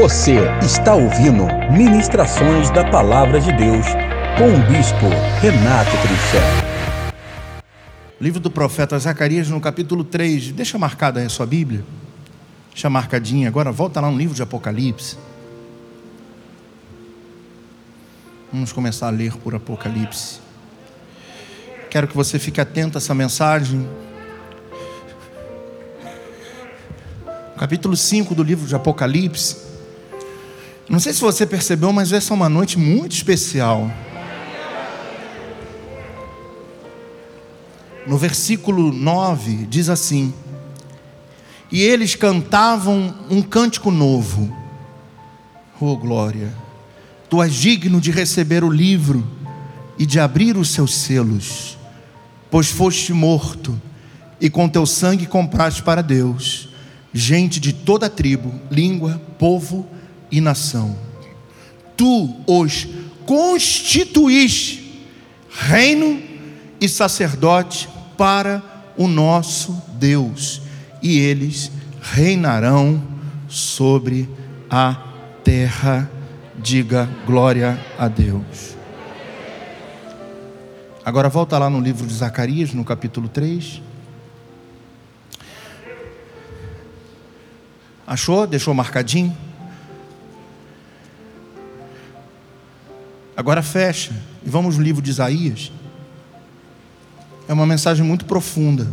[0.00, 3.84] Você está ouvindo Ministrações da Palavra de Deus
[4.38, 5.04] com o Bispo
[5.42, 6.40] Renato Trinchel.
[8.18, 10.52] Livro do profeta Zacarias, no capítulo 3.
[10.52, 11.84] Deixa marcada aí a sua Bíblia.
[12.70, 13.46] Deixa marcadinha.
[13.46, 15.18] Agora volta lá no livro de Apocalipse.
[18.50, 20.40] Vamos começar a ler por Apocalipse.
[21.90, 23.86] Quero que você fique atento a essa mensagem.
[27.58, 29.68] Capítulo 5 do livro de Apocalipse.
[30.90, 33.88] Não sei se você percebeu, mas essa é uma noite muito especial.
[38.04, 40.34] No versículo 9 diz assim:
[41.70, 44.52] E eles cantavam um cântico novo.
[45.80, 46.52] Oh glória!
[47.28, 49.24] Tu és digno de receber o livro
[49.96, 51.78] e de abrir os seus selos,
[52.50, 53.80] pois foste morto
[54.40, 56.68] e com teu sangue compraste para Deus
[57.12, 59.88] gente de toda tribo, língua, povo
[60.30, 60.96] e nação.
[61.96, 62.86] Tu os
[63.26, 64.80] constituíste
[65.50, 66.22] reino
[66.80, 68.62] e sacerdote para
[68.96, 70.62] o nosso Deus,
[71.02, 71.70] e eles
[72.00, 73.02] reinarão
[73.48, 74.28] sobre
[74.68, 74.96] a
[75.44, 76.10] terra.
[76.58, 78.76] Diga glória a Deus.
[81.02, 83.80] Agora volta lá no livro de Zacarias, no capítulo 3.
[88.06, 88.46] Achou?
[88.46, 89.34] Deixou marcadinho?
[93.40, 94.12] Agora fecha
[94.44, 95.72] e vamos no livro de Isaías.
[97.48, 98.86] É uma mensagem muito profunda.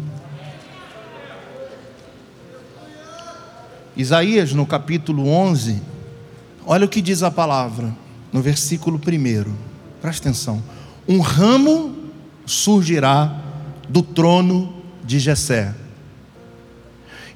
[3.93, 5.81] Isaías, no capítulo 11,
[6.65, 7.93] olha o que diz a palavra,
[8.31, 9.53] no versículo 1.
[10.01, 10.63] Presta atenção.
[11.05, 11.93] Um ramo
[12.45, 13.41] surgirá
[13.89, 15.75] do trono de Jessé,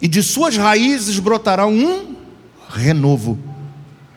[0.02, 2.16] e de suas raízes brotará um
[2.70, 3.38] renovo.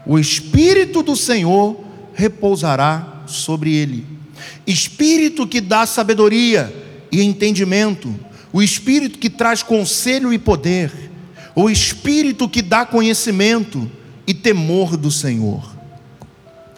[0.07, 1.84] O Espírito do Senhor
[2.15, 4.07] repousará sobre ele.
[4.67, 6.75] Espírito que dá sabedoria
[7.11, 8.15] e entendimento,
[8.53, 10.93] o espírito que traz conselho e poder,
[11.55, 13.91] o espírito que dá conhecimento
[14.27, 15.75] e temor do Senhor.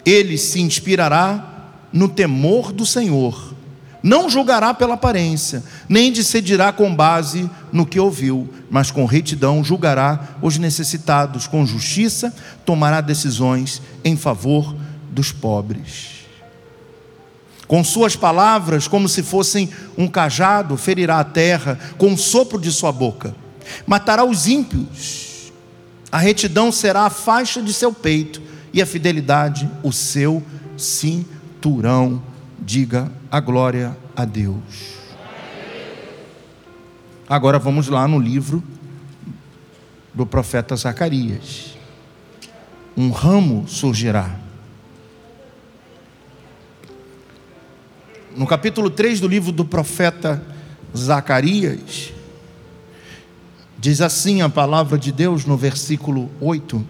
[0.05, 3.55] Ele se inspirará no temor do Senhor.
[4.03, 10.37] Não julgará pela aparência, nem decidirá com base no que ouviu, mas com retidão julgará
[10.41, 12.33] os necessitados, com justiça
[12.65, 14.77] tomará decisões em favor
[15.17, 16.27] dos pobres.
[17.67, 22.71] Com suas palavras, como se fossem um cajado, ferirá a terra com o sopro de
[22.71, 23.35] sua boca.
[23.87, 25.51] Matará os ímpios.
[26.13, 28.41] A retidão será a faixa de seu peito
[28.73, 30.43] e a fidelidade o seu
[30.77, 32.23] cinturão.
[32.61, 34.97] Diga a glória a Deus.
[37.29, 38.63] Agora vamos lá no livro
[40.15, 41.75] do profeta Zacarias.
[42.97, 44.46] Um ramo surgirá
[48.37, 50.45] no capítulo 3 do livro do profeta
[50.95, 52.13] Zacarias,
[53.79, 56.87] diz assim a palavra de Deus no versículo 8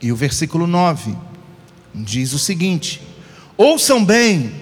[0.00, 1.14] e o versículo 9,
[1.94, 3.02] diz o seguinte:
[3.54, 4.54] Ouçam bem,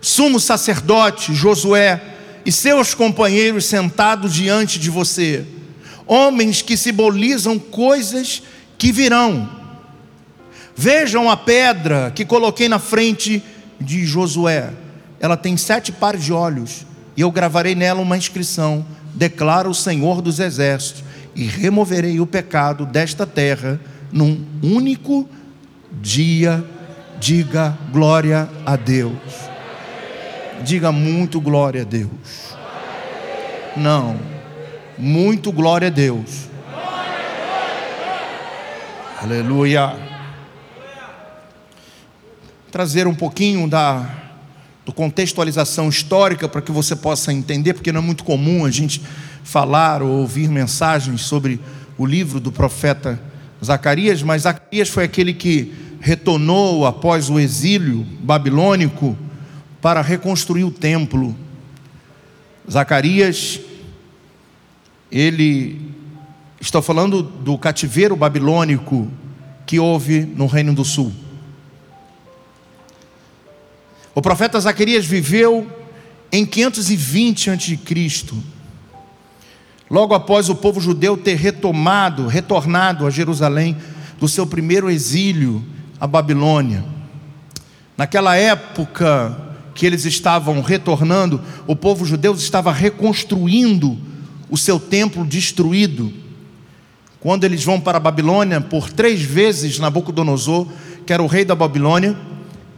[0.00, 2.02] sumo sacerdote Josué
[2.44, 5.46] e seus companheiros sentados diante de você,
[6.04, 8.42] homens que simbolizam coisas
[8.76, 9.48] que virão.
[10.76, 13.53] Vejam a pedra que coloquei na frente de
[14.04, 14.70] Josué.
[15.20, 16.86] Ela tem sete pares de olhos,
[17.16, 21.04] e eu gravarei nela uma inscrição: declara o Senhor dos Exércitos,
[21.34, 23.80] e removerei o pecado desta terra
[24.12, 25.28] num único
[25.92, 26.64] dia.
[27.18, 29.14] Diga glória a Deus.
[30.62, 32.54] Diga muito glória a Deus.
[33.76, 34.18] Não,
[34.98, 36.48] muito glória a Deus.
[39.22, 40.13] Aleluia
[42.74, 44.04] trazer um pouquinho da
[44.84, 49.00] do contextualização histórica para que você possa entender, porque não é muito comum a gente
[49.44, 51.60] falar ou ouvir mensagens sobre
[51.96, 53.22] o livro do profeta
[53.64, 59.16] Zacarias, mas Zacarias foi aquele que retornou após o exílio babilônico
[59.80, 61.32] para reconstruir o templo.
[62.68, 63.60] Zacarias,
[65.12, 65.80] ele,
[66.60, 69.08] estou falando do cativeiro babilônico
[69.64, 71.22] que houve no Reino do Sul.
[74.14, 75.66] O profeta Zacarias viveu
[76.30, 78.34] em 520 a.C.
[79.90, 83.76] Logo após o povo judeu ter retomado, retornado a Jerusalém
[84.20, 85.64] do seu primeiro exílio
[86.00, 86.84] à Babilônia.
[87.96, 89.36] Naquela época
[89.74, 93.98] que eles estavam retornando, o povo judeu estava reconstruindo
[94.48, 96.12] o seu templo destruído.
[97.18, 100.68] quando eles vão para a Babilônia, por três vezes Nabucodonosor,
[101.06, 102.14] que era o rei da Babilônia,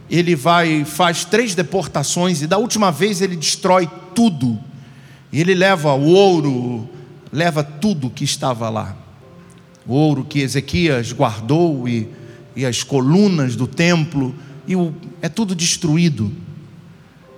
[0.09, 4.59] ele vai faz três deportações e da última vez ele destrói tudo.
[5.31, 6.87] E ele leva o ouro,
[7.31, 8.95] leva tudo que estava lá.
[9.85, 12.09] O ouro que Ezequias guardou e,
[12.55, 14.33] e as colunas do templo,
[14.67, 16.31] e o, é tudo destruído.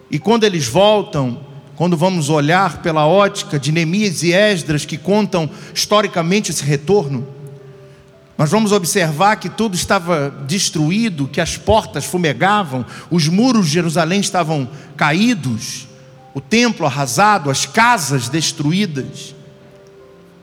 [0.09, 1.39] E quando eles voltam,
[1.75, 7.27] quando vamos olhar pela ótica de Neemias e Esdras, que contam historicamente esse retorno,
[8.39, 14.21] nós vamos observar que tudo estava destruído, que as portas fumegavam, os muros de Jerusalém
[14.21, 14.65] estavam
[14.95, 15.89] caídos,
[16.33, 19.35] o templo arrasado, as casas destruídas.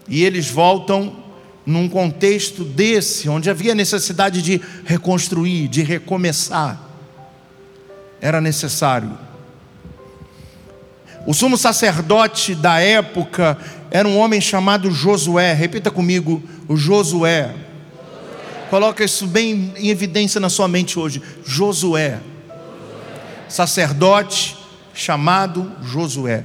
[0.06, 1.16] E eles voltam
[1.64, 6.78] num contexto desse, onde havia necessidade de reconstruir, de recomeçar.
[8.20, 9.16] Era necessário.
[11.26, 13.56] O sumo sacerdote da época
[13.90, 15.54] era um homem chamado Josué.
[15.54, 17.65] Repita comigo, o Josué.
[18.70, 21.22] Coloca isso bem em evidência na sua mente hoje.
[21.44, 22.20] Josué.
[23.48, 24.56] Sacerdote
[24.92, 26.44] chamado Josué.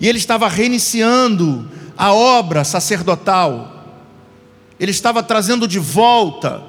[0.00, 3.86] E ele estava reiniciando a obra sacerdotal.
[4.78, 6.62] Ele estava trazendo de volta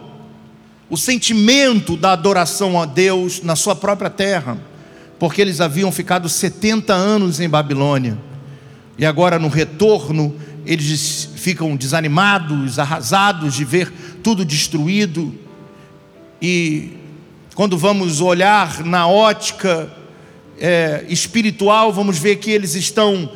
[0.89, 4.57] o sentimento da adoração a Deus na sua própria terra
[5.21, 8.17] porque eles haviam ficado 70 anos em Babilônia.
[8.97, 15.33] E agora, no retorno, eles ficam desanimados, arrasados de ver tudo destruído.
[16.41, 16.91] E
[17.55, 19.91] quando vamos olhar na ótica
[20.59, 23.29] é, espiritual, vamos ver que eles estão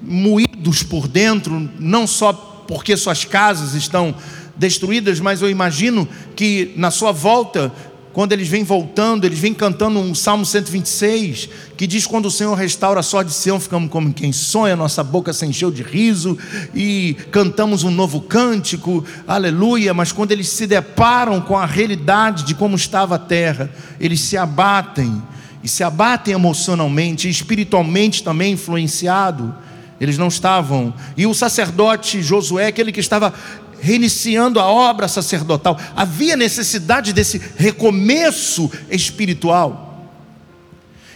[0.00, 4.14] moídos por dentro, não só porque suas casas estão
[4.56, 7.72] destruídas, mas eu imagino que na sua volta
[8.16, 12.54] quando eles vêm voltando, eles vêm cantando um Salmo 126, que diz: Quando o Senhor
[12.54, 16.38] restaura a sorte de Sião, ficamos como quem sonha, nossa boca se encheu de riso,
[16.74, 19.92] e cantamos um novo cântico, aleluia.
[19.92, 23.70] Mas quando eles se deparam com a realidade de como estava a terra,
[24.00, 25.22] eles se abatem,
[25.62, 29.54] e se abatem emocionalmente, espiritualmente também influenciado.
[30.00, 30.92] Eles não estavam.
[31.16, 33.32] E o sacerdote Josué, aquele que estava
[33.80, 35.78] reiniciando a obra sacerdotal.
[35.94, 40.10] Havia necessidade desse recomeço espiritual.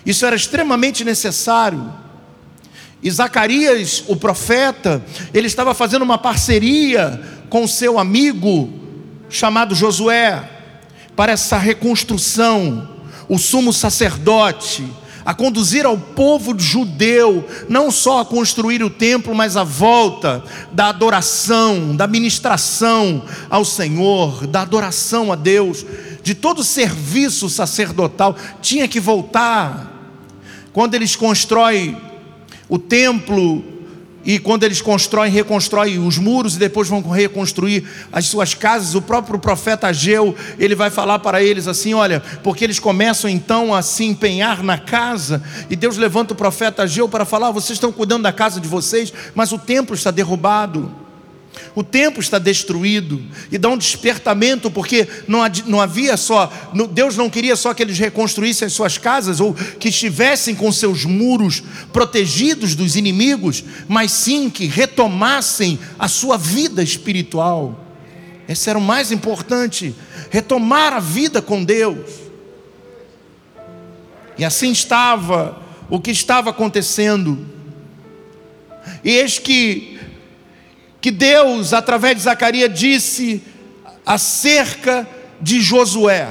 [0.05, 1.93] Isso era extremamente necessário.
[3.03, 5.03] E Zacarias, o profeta,
[5.33, 8.71] ele estava fazendo uma parceria com seu amigo
[9.29, 10.49] chamado Josué
[11.17, 12.89] para essa reconstrução.
[13.29, 14.85] O sumo sacerdote
[15.25, 20.89] a conduzir ao povo judeu, não só a construir o templo, mas a volta da
[20.89, 25.85] adoração, da ministração ao Senhor, da adoração a Deus,
[26.23, 29.89] de todo o serviço sacerdotal, tinha que voltar.
[30.73, 31.97] Quando eles constroem
[32.69, 33.80] o templo,
[34.35, 39.03] e quando eles constroem, reconstroem os muros e depois vão reconstruir as suas casas, o
[39.03, 43.83] próprio profeta Ageu, ele vai falar para eles assim: olha, porque eles começam então a
[43.83, 48.23] se empenhar na casa, e Deus levanta o profeta Ageu para falar: vocês estão cuidando
[48.23, 51.10] da casa de vocês, mas o templo está derrubado.
[51.75, 56.53] O templo está destruído e dá um despertamento, porque não, havia só,
[56.93, 61.05] Deus não queria só que eles reconstruíssem as suas casas ou que estivessem com seus
[61.05, 67.87] muros protegidos dos inimigos, mas sim que retomassem a sua vida espiritual.
[68.49, 69.95] Esse era o mais importante,
[70.29, 72.11] retomar a vida com Deus.
[74.37, 77.47] E assim estava o que estava acontecendo.
[79.05, 80.00] E eis que
[81.01, 83.43] que Deus, através de Zacarias, disse
[84.05, 85.09] acerca
[85.41, 86.29] de Josué,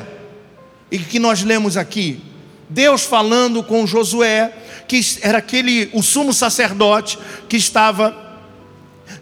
[0.92, 2.22] e que nós lemos aqui.
[2.70, 4.54] Deus falando com Josué,
[4.88, 8.30] que era aquele, o sumo sacerdote, que estava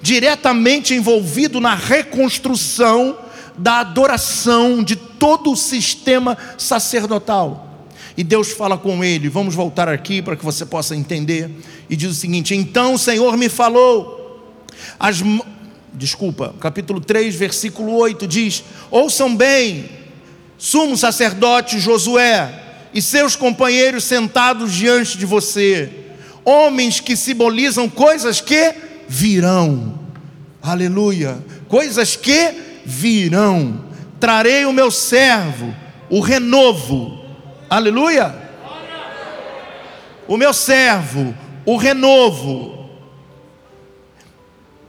[0.02, 3.18] diretamente envolvido na reconstrução
[3.58, 7.88] da adoração de todo o sistema sacerdotal.
[8.16, 11.50] E Deus fala com ele, vamos voltar aqui para que você possa entender,
[11.90, 14.17] e diz o seguinte: Então o Senhor me falou,
[15.00, 15.24] as,
[15.94, 19.90] desculpa, capítulo 3, versículo 8 diz: Ouçam bem,
[20.58, 25.90] sumo sacerdote Josué e seus companheiros sentados diante de você,
[26.44, 28.74] homens que simbolizam coisas que
[29.08, 30.00] virão,
[30.62, 33.86] aleluia, coisas que virão.
[34.20, 35.76] Trarei o meu servo,
[36.10, 37.24] o renovo,
[37.70, 38.48] aleluia.
[40.28, 42.77] O meu servo, o renovo,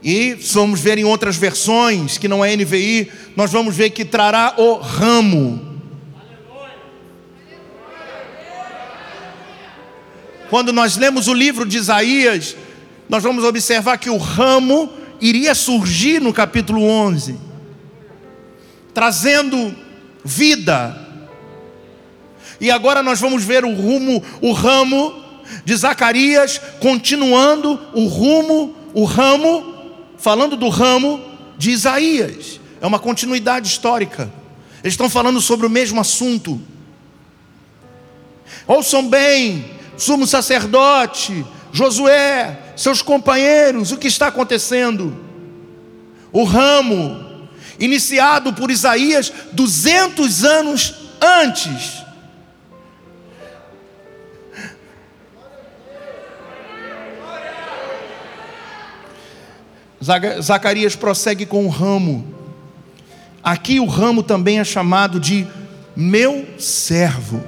[0.01, 4.55] e vamos ver em outras versões, que não é NVI, nós vamos ver que trará
[4.57, 5.67] o ramo.
[10.49, 12.55] Quando nós lemos o livro de Isaías,
[13.07, 14.91] nós vamos observar que o ramo
[15.21, 17.37] iria surgir no capítulo 11,
[18.93, 19.75] trazendo
[20.23, 21.07] vida.
[22.59, 25.23] E agora nós vamos ver o rumo, o ramo
[25.63, 29.78] de Zacarias, continuando o rumo, o ramo,
[30.19, 31.21] falando do ramo
[31.57, 32.59] de Isaías.
[32.81, 34.31] É uma continuidade histórica.
[34.83, 36.61] Eles estão falando sobre o mesmo assunto.
[38.67, 39.65] Ouçam bem,
[39.97, 45.25] sumo sacerdote, Josué, seus companheiros, o que está acontecendo?
[46.31, 47.47] O ramo,
[47.79, 52.03] iniciado por Isaías 200 anos antes.
[60.01, 62.25] Zacarias prossegue com o ramo.
[63.43, 65.45] Aqui o ramo também é chamado de
[65.95, 67.43] meu servo.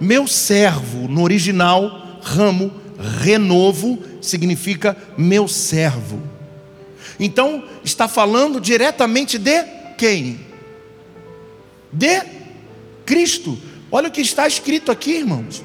[0.00, 2.72] Meu servo, no original, ramo,
[3.20, 6.22] renovo, significa meu servo.
[7.18, 9.64] Então, está falando diretamente de
[9.96, 10.40] quem?
[11.92, 12.22] De
[13.04, 13.58] Cristo.
[13.90, 15.64] Olha o que está escrito aqui, irmãos.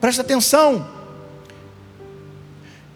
[0.00, 0.97] Presta atenção.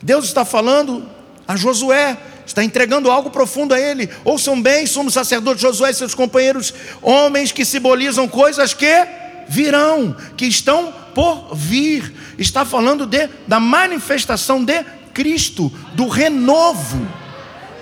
[0.02, 1.08] Deus está falando
[1.46, 4.10] a Josué, está entregando algo profundo a ele.
[4.24, 9.06] Ouçam bem, somos sacerdotes Josué e seus companheiros, homens que simbolizam coisas que
[9.48, 12.12] virão, que estão por vir.
[12.38, 14.82] Está falando de, da manifestação de
[15.14, 17.06] Cristo, do renovo,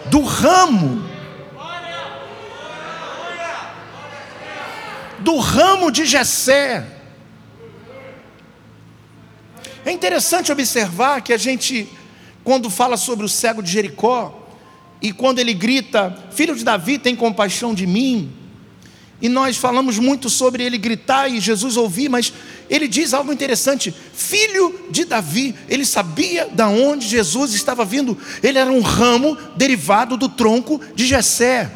[0.07, 1.09] do ramo.
[5.21, 6.87] Do ramo de Jessé.
[9.85, 11.89] É interessante observar que a gente,
[12.43, 14.41] quando fala sobre o cego de Jericó,
[15.03, 18.33] e quando ele grita: Filho de Davi, tem compaixão de mim.
[19.23, 22.33] E nós falamos muito sobre ele gritar e Jesus ouvir, mas
[22.69, 28.17] ele diz algo interessante: Filho de Davi, ele sabia da onde Jesus estava vindo.
[28.43, 31.71] Ele era um ramo derivado do tronco de Jessé.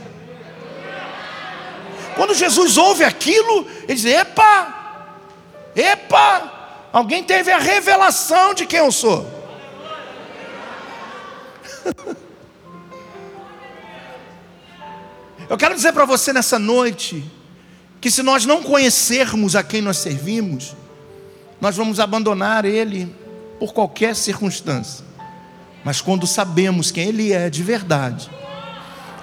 [2.16, 5.02] Quando Jesus ouve aquilo, ele diz: Epa,
[5.74, 9.33] epa, alguém teve a revelação de quem eu sou.
[15.48, 17.24] Eu quero dizer para você nessa noite
[18.00, 20.74] que se nós não conhecermos a quem nós servimos,
[21.60, 23.14] nós vamos abandonar Ele
[23.58, 25.04] por qualquer circunstância.
[25.84, 28.30] Mas quando sabemos quem Ele é de verdade,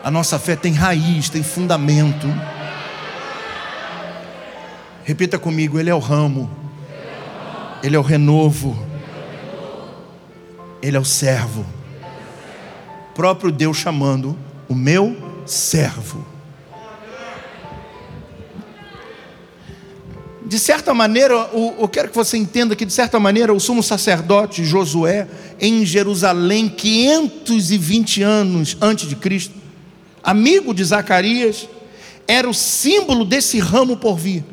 [0.03, 2.27] a nossa fé tem raiz, tem fundamento.
[5.03, 6.49] Repita comigo: Ele é o ramo,
[7.83, 8.77] Ele é o renovo,
[10.81, 11.65] Ele é o servo.
[13.13, 14.37] Próprio Deus chamando
[14.69, 15.15] o meu
[15.45, 16.25] servo.
[20.51, 24.65] De certa maneira, eu quero que você entenda que, de certa maneira, o sumo sacerdote
[24.65, 25.25] Josué,
[25.59, 29.53] em Jerusalém, 520 anos antes de Cristo,
[30.21, 31.69] amigo de Zacarias,
[32.27, 34.43] era o símbolo desse ramo por vir.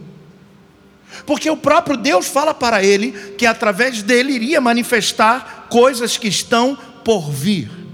[1.27, 6.79] Porque o próprio Deus fala para ele que através dele iria manifestar coisas que estão
[7.05, 7.88] por vir.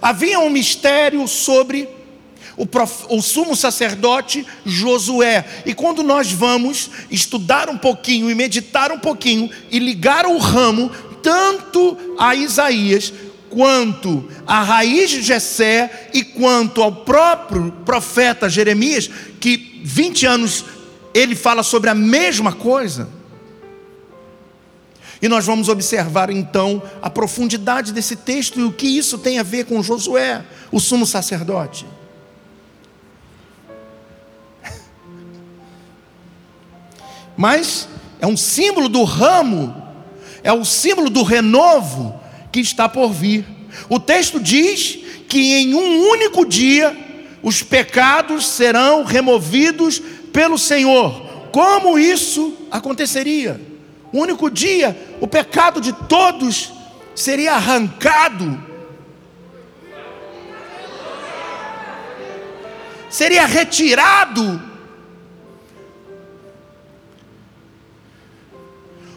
[0.00, 1.88] Havia um mistério sobre
[2.56, 5.44] o, prof, o sumo sacerdote Josué.
[5.66, 10.90] E quando nós vamos estudar um pouquinho e meditar um pouquinho e ligar o ramo
[11.22, 13.12] tanto a Isaías
[13.48, 20.64] quanto a raiz de Jessé e quanto ao próprio profeta Jeremias, que 20 anos
[21.12, 23.08] ele fala sobre a mesma coisa.
[25.22, 29.44] E nós vamos observar então a profundidade desse texto e o que isso tem a
[29.44, 31.86] ver com Josué, o sumo sacerdote.
[37.36, 37.88] mas
[38.20, 39.80] é um símbolo do ramo,
[40.42, 43.46] é o símbolo do renovo que está por vir.
[43.88, 44.98] O texto diz
[45.28, 46.96] que em um único dia
[47.44, 50.02] os pecados serão removidos
[50.32, 51.30] pelo Senhor.
[51.52, 53.71] Como isso aconteceria?
[54.12, 56.72] Um único dia, o pecado de todos
[57.14, 58.62] seria arrancado,
[63.08, 64.72] seria retirado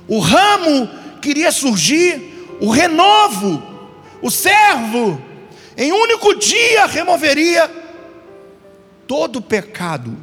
[0.07, 0.87] O ramo
[1.21, 3.61] queria surgir, o renovo,
[4.21, 5.21] o servo,
[5.75, 7.69] em um único dia removeria
[9.07, 10.15] todo o pecado.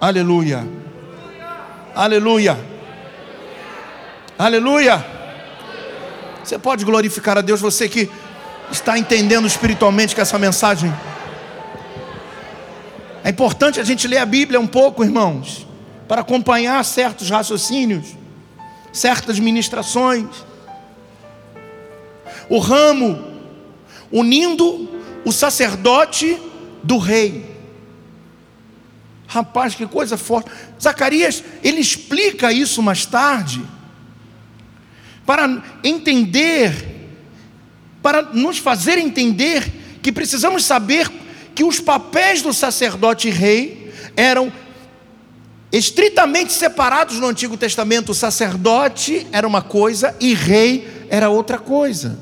[0.00, 0.66] Aleluia.
[1.94, 2.58] Aleluia.
[4.38, 5.04] Aleluia.
[6.42, 8.10] Você pode glorificar a Deus, você que
[8.70, 10.92] está entendendo espiritualmente com essa mensagem.
[13.24, 15.68] É importante a gente ler a Bíblia um pouco, irmãos
[16.08, 18.16] para acompanhar certos raciocínios.
[18.90, 20.26] certas ministrações.
[22.48, 23.22] O ramo
[24.10, 24.88] unindo
[25.24, 26.40] o sacerdote
[26.82, 27.57] do rei.
[29.28, 30.50] Rapaz, que coisa forte.
[30.82, 33.62] Zacarias, ele explica isso mais tarde,
[35.26, 37.10] para entender,
[38.02, 39.70] para nos fazer entender
[40.02, 41.10] que precisamos saber
[41.54, 44.50] que os papéis do sacerdote e rei eram
[45.70, 48.12] estritamente separados no Antigo Testamento.
[48.12, 52.18] O sacerdote era uma coisa e rei era outra coisa.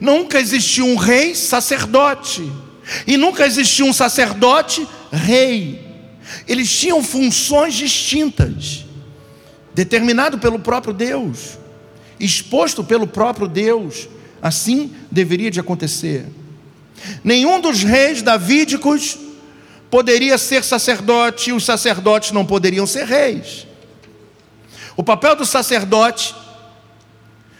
[0.00, 2.50] Nunca existiu um rei sacerdote.
[3.06, 5.86] E nunca existiu um sacerdote rei.
[6.46, 8.84] Eles tinham funções distintas,
[9.74, 11.58] determinado pelo próprio Deus,
[12.18, 14.08] exposto pelo próprio Deus.
[14.42, 16.26] Assim deveria de acontecer.
[17.22, 19.18] Nenhum dos reis davídicos
[19.90, 23.66] poderia ser sacerdote e os sacerdotes não poderiam ser reis.
[24.96, 26.34] O papel do sacerdote,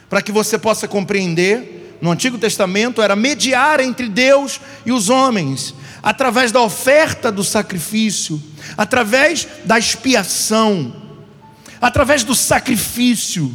[0.08, 5.74] para que você possa compreender, no Antigo Testamento era mediar entre Deus e os homens,
[6.02, 8.42] através da oferta do sacrifício,
[8.76, 10.94] através da expiação,
[11.80, 13.54] através do sacrifício.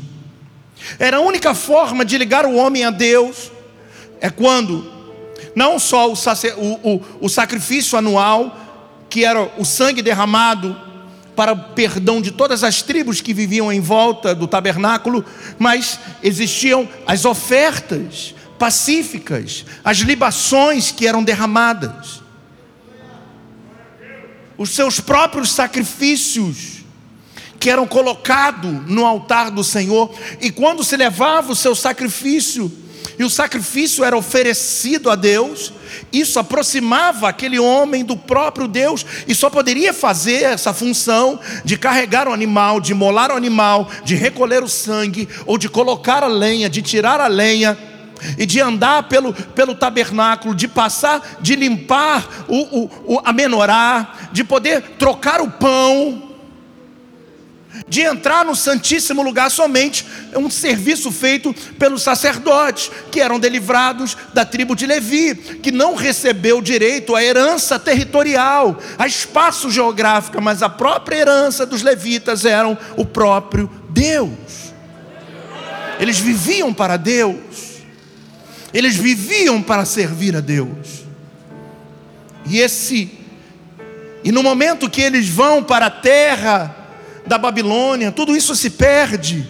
[1.00, 3.52] Era a única forma de ligar o homem a Deus,
[4.22, 4.94] é quando
[5.56, 8.56] não só o, o, o, o sacrifício anual,
[9.10, 10.86] que era o sangue derramado
[11.36, 15.26] para o perdão de todas as tribos que viviam em volta do tabernáculo,
[15.58, 22.22] mas existiam as ofertas pacíficas, as libações que eram derramadas,
[24.58, 26.76] os seus próprios sacrifícios
[27.60, 32.72] que eram colocados no altar do Senhor, e quando se levava o seu sacrifício,
[33.18, 35.74] e o sacrifício era oferecido a Deus,
[36.12, 42.28] isso aproximava aquele homem do próprio Deus, e só poderia fazer essa função de carregar
[42.28, 46.70] o animal, de molar o animal, de recolher o sangue, ou de colocar a lenha,
[46.70, 47.78] de tirar a lenha,
[48.38, 54.30] e de andar pelo, pelo tabernáculo, de passar, de limpar o, o, o, a menorá,
[54.32, 56.26] de poder trocar o pão,
[57.88, 64.18] de entrar no Santíssimo Lugar somente é um serviço feito pelos sacerdotes, que eram delivrados
[64.34, 70.64] da tribo de Levi, que não recebeu direito à herança territorial, a espaço geográfico, mas
[70.64, 74.74] a própria herança dos levitas eram o próprio Deus.
[76.00, 77.65] Eles viviam para Deus.
[78.76, 81.06] Eles viviam para servir a Deus.
[82.46, 83.10] E esse
[84.22, 86.76] e no momento que eles vão para a terra
[87.26, 89.48] da Babilônia, tudo isso se perde.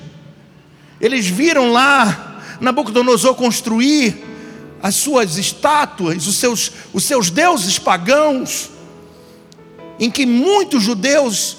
[1.02, 4.24] Eles viram lá Nabucodonosor construir
[4.84, 8.70] as suas estátuas, os seus, os seus deuses pagãos,
[10.00, 11.58] em que muitos judeus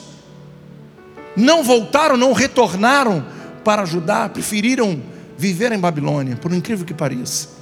[1.34, 3.26] não voltaram, não retornaram
[3.64, 5.02] para ajudar, preferiram
[5.36, 7.55] viver em Babilônia, por incrível que pareça.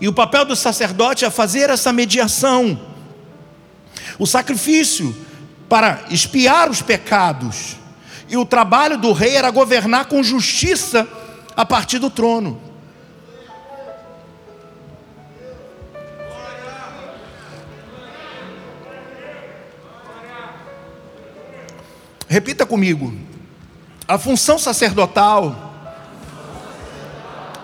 [0.00, 2.80] E o papel do sacerdote é fazer essa mediação.
[4.18, 5.14] O sacrifício
[5.68, 7.76] para expiar os pecados.
[8.28, 11.08] E o trabalho do rei era governar com justiça
[11.56, 12.60] a partir do trono.
[22.28, 23.16] Repita comigo.
[24.06, 25.64] A função sacerdotal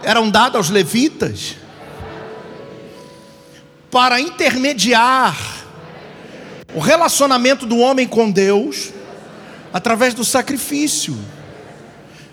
[0.02, 1.56] eram dada aos levitas
[3.94, 5.38] para intermediar
[6.74, 8.90] o relacionamento do homem com Deus
[9.72, 11.16] através do sacrifício.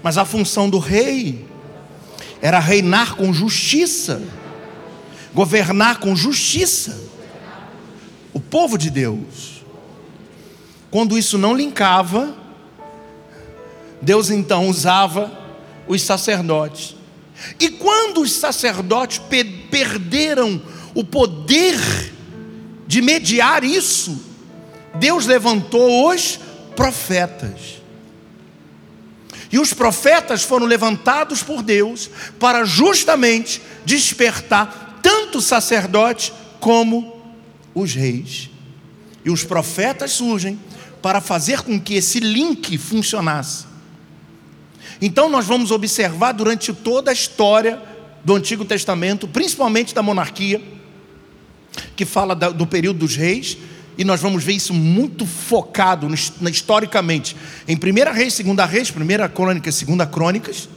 [0.02, 1.48] Mas a função do rei
[2.42, 4.24] era reinar com justiça,
[5.36, 7.00] governar com justiça
[8.34, 9.64] o povo de Deus.
[10.90, 12.36] Quando isso não linkava,
[14.02, 15.32] Deus então usava
[15.88, 16.96] os sacerdotes.
[17.60, 19.22] E quando os sacerdotes
[19.70, 20.60] perderam
[20.94, 21.78] o poder
[22.88, 24.20] de mediar isso,
[24.96, 26.40] Deus levantou os
[26.76, 27.82] profetas.
[29.52, 37.22] E os profetas foram levantados por Deus para justamente despertar tanto o sacerdote como
[37.74, 38.50] os reis.
[39.26, 40.60] E os profetas surgem
[41.02, 43.66] para fazer com que esse link funcionasse.
[45.02, 47.82] Então nós vamos observar durante toda a história
[48.24, 50.62] do Antigo Testamento, principalmente da monarquia,
[51.96, 53.58] que fala do período dos reis,
[53.98, 56.08] e nós vamos ver isso muito focado
[56.50, 57.36] historicamente
[57.68, 60.70] em 1 Reis, 2 Reis, 1 Crônicas, 2 Crônicas.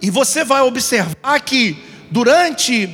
[0.00, 1.76] E você vai observar que
[2.10, 2.88] durante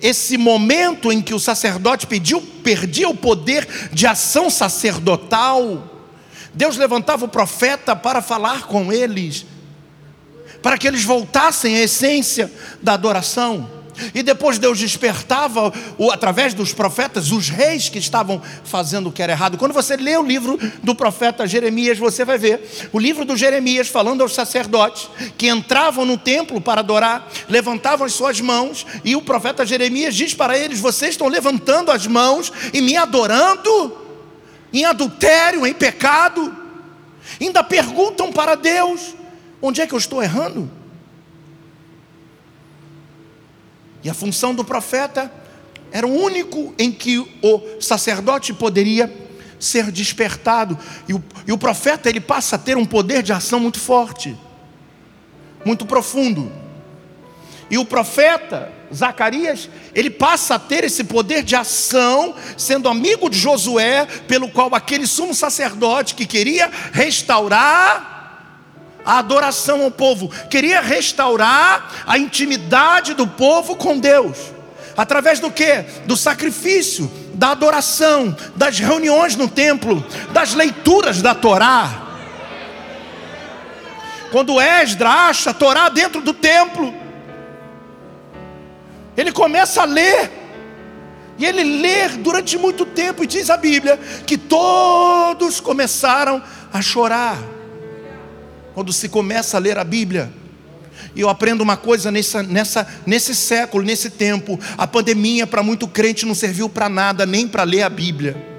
[0.00, 5.88] esse momento em que o sacerdote pediu perdia o poder de ação sacerdotal,
[6.52, 9.46] Deus levantava o profeta para falar com eles,
[10.60, 13.81] para que eles voltassem à essência da adoração.
[14.14, 15.72] E depois Deus despertava,
[16.12, 19.58] através dos profetas, os reis que estavam fazendo o que era errado.
[19.58, 23.88] Quando você lê o livro do profeta Jeremias, você vai ver o livro do Jeremias
[23.88, 29.22] falando aos sacerdotes que entravam no templo para adorar, levantavam as suas mãos, e o
[29.22, 33.98] profeta Jeremias diz para eles: Vocês estão levantando as mãos e me adorando
[34.72, 36.56] em adultério, em pecado.
[37.40, 39.14] Ainda perguntam para Deus:
[39.60, 40.81] Onde é que eu estou errando?
[44.02, 45.30] E a função do profeta
[45.90, 49.12] era o único em que o sacerdote poderia
[49.60, 50.78] ser despertado.
[51.08, 54.36] E o, e o profeta ele passa a ter um poder de ação muito forte,
[55.64, 56.50] muito profundo.
[57.70, 63.38] E o profeta Zacarias, ele passa a ter esse poder de ação, sendo amigo de
[63.38, 68.11] Josué, pelo qual aquele sumo sacerdote que queria restaurar
[69.04, 74.38] a adoração ao povo, queria restaurar a intimidade do povo com Deus.
[74.96, 75.84] Através do que?
[76.06, 82.08] Do sacrifício, da adoração, das reuniões no templo, das leituras da Torá.
[84.30, 86.94] Quando Esdra acha a Torá dentro do templo,
[89.16, 90.30] ele começa a ler,
[91.38, 97.38] e ele lê durante muito tempo, e diz a Bíblia que todos começaram a chorar
[98.74, 100.32] quando se começa a ler a Bíblia.
[101.14, 105.86] E eu aprendo uma coisa nessa, nessa, nesse século, nesse tempo: a pandemia para muito
[105.88, 108.52] crente não serviu para nada, nem para ler a Bíblia.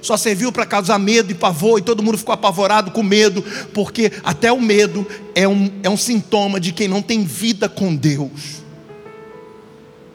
[0.00, 3.42] Só serviu para causar medo e pavor, e todo mundo ficou apavorado com medo,
[3.74, 7.94] porque até o medo é um, é um sintoma de quem não tem vida com
[7.94, 8.62] Deus,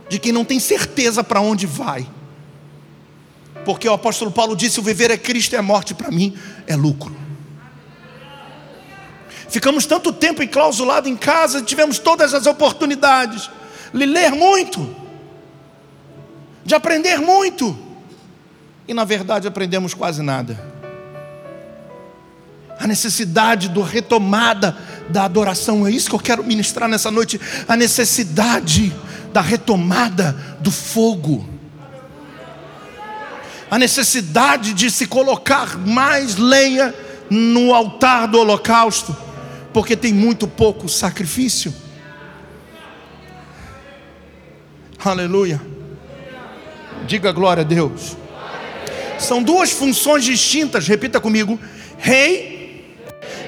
[0.07, 2.07] de quem não tem certeza para onde vai.
[3.65, 6.35] Porque o apóstolo Paulo disse: o viver é Cristo e a morte para mim
[6.67, 7.24] é lucro.
[9.49, 13.49] Ficamos tanto tempo enclausulado em casa, tivemos todas as oportunidades
[13.93, 14.93] de ler muito,
[16.63, 17.77] de aprender muito,
[18.87, 20.73] e na verdade aprendemos quase nada.
[22.77, 24.77] A necessidade do retomada
[25.09, 27.39] da adoração, é isso que eu quero ministrar nessa noite.
[27.67, 28.93] A necessidade
[29.31, 31.47] da retomada do fogo.
[33.71, 36.93] A necessidade de se colocar mais lenha
[37.29, 39.24] no altar do holocausto
[39.75, 41.75] porque tem muito pouco sacrifício.
[45.03, 45.61] Aleluia.
[47.05, 48.15] Diga glória a Deus.
[49.19, 51.59] São duas funções distintas, repita comigo:
[51.97, 52.95] rei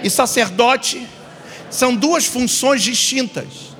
[0.03, 1.07] e sacerdote
[1.69, 3.73] são duas funções distintas.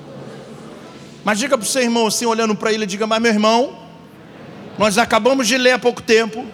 [1.22, 3.78] Mas diga para o seu irmão assim, olhando para ele, diga: Mas meu irmão,
[4.78, 6.46] nós acabamos de ler há pouco tempo,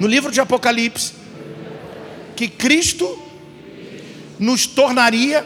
[0.00, 1.12] no livro de Apocalipse,
[2.34, 3.30] que Cristo
[4.38, 5.44] nos tornaria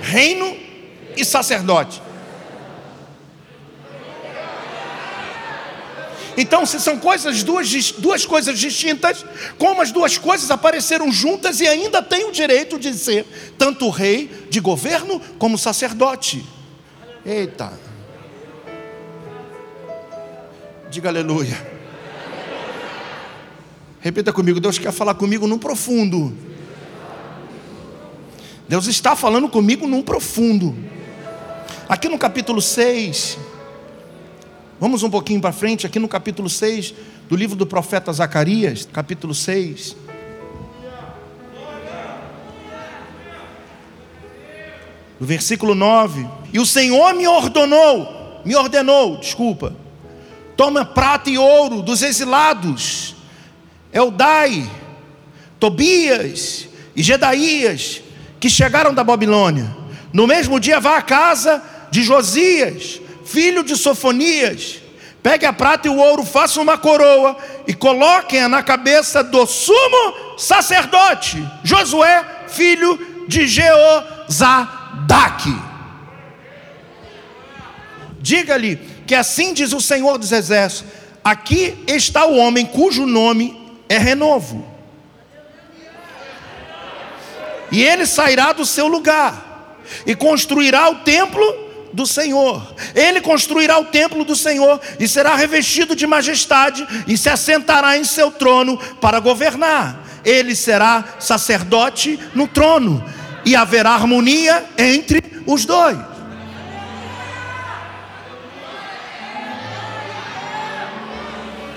[0.00, 0.56] reino
[1.16, 2.02] e sacerdote.
[6.36, 9.24] Então, se são coisas duas, duas coisas distintas,
[9.58, 13.26] como as duas coisas apareceram juntas e ainda tem o direito de ser
[13.58, 16.44] tanto rei de governo como sacerdote.
[17.24, 17.72] Eita.
[20.90, 21.72] Diga aleluia.
[24.00, 26.36] Repita comigo, Deus quer falar comigo no profundo.
[28.72, 30.74] Deus está falando comigo num profundo.
[31.86, 33.36] Aqui no capítulo 6,
[34.80, 36.94] vamos um pouquinho para frente, aqui no capítulo 6
[37.28, 39.94] do livro do profeta Zacarias, capítulo 6.
[45.20, 49.76] No versículo 9: E o Senhor me ordenou, me ordenou, desculpa,
[50.56, 53.16] toma prata e ouro dos exilados,
[53.92, 54.66] Eldai,
[55.60, 58.00] Tobias e Gedaías,
[58.42, 59.70] que chegaram da Babilônia.
[60.12, 64.80] No mesmo dia, vá à casa de Josias, filho de Sofonias.
[65.22, 67.36] Pegue a prata e o ouro, faça uma coroa
[67.68, 73.84] e coloquem-a na cabeça do sumo sacerdote, Josué, filho de Jeozadak.
[78.18, 78.74] Diga-lhe
[79.06, 84.71] que assim diz o Senhor dos Exércitos: aqui está o homem cujo nome é renovo
[87.72, 91.42] e ele sairá do seu lugar e construirá o templo
[91.92, 92.74] do Senhor.
[92.94, 98.04] Ele construirá o templo do Senhor e será revestido de majestade e se assentará em
[98.04, 100.00] seu trono para governar.
[100.24, 103.04] Ele será sacerdote no trono
[103.44, 105.98] e haverá harmonia entre os dois.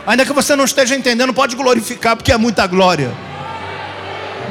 [0.06, 3.12] Ainda que você não esteja entendendo, pode glorificar, porque é muita glória.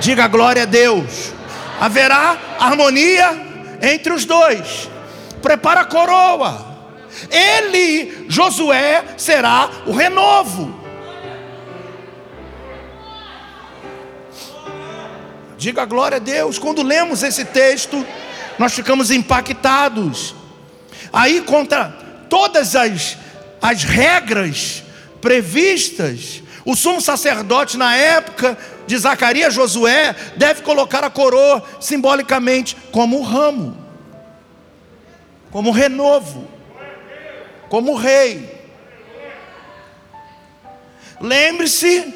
[0.00, 1.32] Diga glória a Deus.
[1.80, 3.30] Haverá harmonia
[3.82, 4.88] entre os dois.
[5.42, 6.74] Prepara a coroa.
[7.30, 10.82] Ele, Josué, será o renovo.
[15.56, 16.58] Diga glória a Deus.
[16.58, 18.04] Quando lemos esse texto,
[18.58, 20.34] nós ficamos impactados.
[21.12, 21.86] Aí, contra
[22.28, 23.16] todas as,
[23.62, 24.82] as regras
[25.20, 33.22] previstas, o sumo sacerdote, na época de Zacarias Josué, deve colocar a coroa simbolicamente como
[33.22, 33.76] ramo,
[35.50, 36.48] como renovo,
[37.68, 38.50] como rei.
[41.20, 42.12] Lembre-se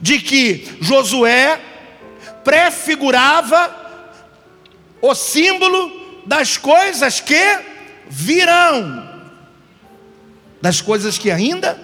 [0.00, 1.60] de que Josué
[2.44, 3.76] prefigurava
[5.00, 7.58] o símbolo das coisas que
[8.08, 9.08] virão,
[10.60, 11.78] das coisas que ainda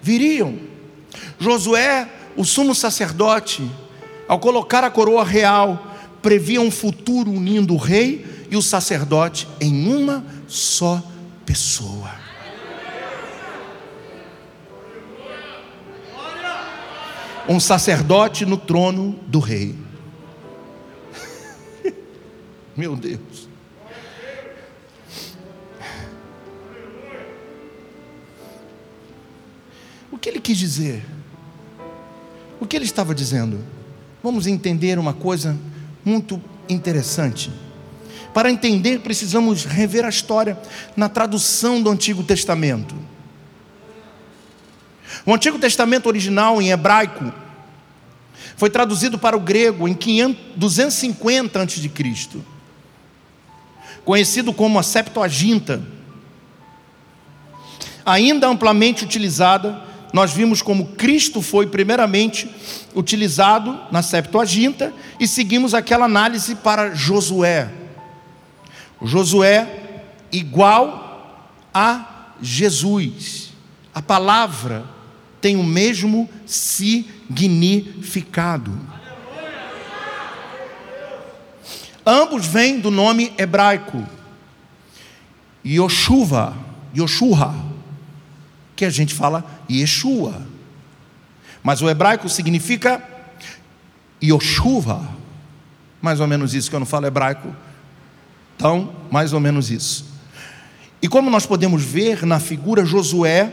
[0.00, 0.69] viriam.
[1.38, 3.68] Josué, o sumo sacerdote,
[4.28, 9.92] ao colocar a coroa real, previa um futuro unindo o rei e o sacerdote em
[9.92, 11.02] uma só
[11.44, 12.10] pessoa.
[17.48, 19.74] Um sacerdote no trono do rei.
[22.76, 23.49] Meu Deus.
[30.20, 31.02] Que ele quis dizer?
[32.60, 33.58] O que ele estava dizendo?
[34.22, 35.56] Vamos entender uma coisa
[36.04, 37.50] muito interessante.
[38.34, 40.58] Para entender, precisamos rever a história
[40.96, 42.94] na tradução do Antigo Testamento.
[45.26, 47.32] O Antigo Testamento original em hebraico
[48.56, 49.94] foi traduzido para o grego em
[50.56, 51.90] 250 a.C
[54.04, 55.82] conhecido como a Septuaginta.
[58.04, 62.50] Ainda amplamente utilizada, nós vimos como Cristo foi primeiramente
[62.94, 67.70] utilizado na Septuaginta e seguimos aquela análise para Josué.
[69.02, 69.68] Josué
[70.32, 73.52] igual a Jesus.
[73.94, 74.84] A palavra
[75.40, 78.76] tem o mesmo significado.
[82.04, 84.04] Ambos vêm do nome hebraico
[85.64, 86.56] Yoshuva,
[86.96, 87.54] Yoshua,
[88.80, 90.40] que a gente fala Yeshua.
[91.62, 93.06] Mas o hebraico significa
[94.24, 95.06] Yoshuva.
[96.00, 97.54] Mais ou menos isso que eu não falo hebraico.
[98.56, 100.06] Então, mais ou menos isso.
[101.02, 103.52] E como nós podemos ver na figura Josué,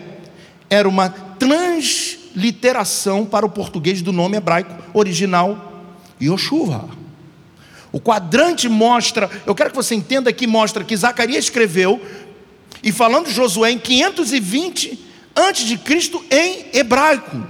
[0.70, 5.84] era uma transliteração para o português do nome hebraico original
[6.22, 6.88] Yoshua.
[7.92, 12.02] O quadrante mostra, eu quero que você entenda que mostra que Zacarias escreveu
[12.82, 15.07] e falando Josué em 520
[15.38, 17.46] antes de Cristo em hebraico.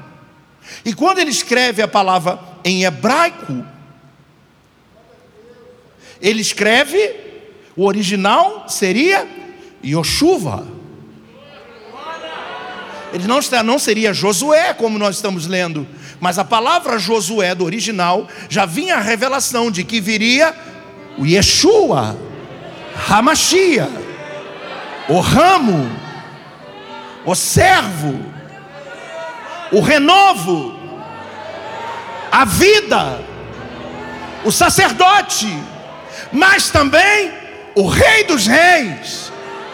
[0.84, 3.65] E quando ele escreve a palavra em hebraico,
[6.21, 7.15] ele escreve
[7.76, 9.28] o original seria
[9.86, 10.67] Yoshuva.
[13.13, 15.88] Ele não, não seria Josué, como nós estamos lendo,
[16.19, 20.54] mas a palavra Josué do original já vinha a revelação de que viria
[21.17, 22.17] o Yeshua,
[23.08, 23.88] Hamashia,
[25.08, 25.89] o ramo,
[27.27, 28.17] o servo,
[29.69, 30.73] o renovo,
[32.31, 33.19] a vida,
[34.45, 35.61] o sacerdote,
[36.31, 37.33] mas também
[37.75, 39.29] o Rei dos Reis,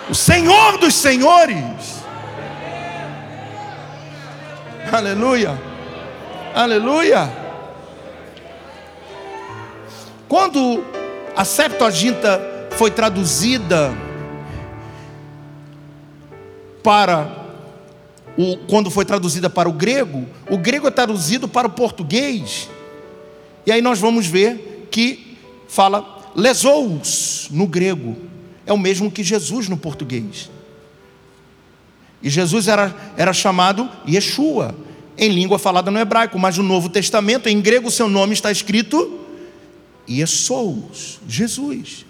[0.09, 2.03] o Senhor dos Senhores.
[4.91, 5.55] Aleluia.
[6.55, 7.31] Aleluia.
[10.27, 10.83] Quando
[11.35, 13.93] a Septuaginta foi traduzida
[16.81, 17.42] para
[18.37, 22.69] o, quando foi traduzida para o grego, o grego é traduzido para o português.
[23.65, 28.17] E aí nós vamos ver que fala lesous no grego.
[28.65, 30.49] É o mesmo que Jesus no português.
[32.21, 34.75] E Jesus era, era chamado Yeshua
[35.17, 39.19] em língua falada no hebraico, mas no Novo Testamento, em grego, seu nome está escrito
[40.09, 42.05] Iesous, Jesus.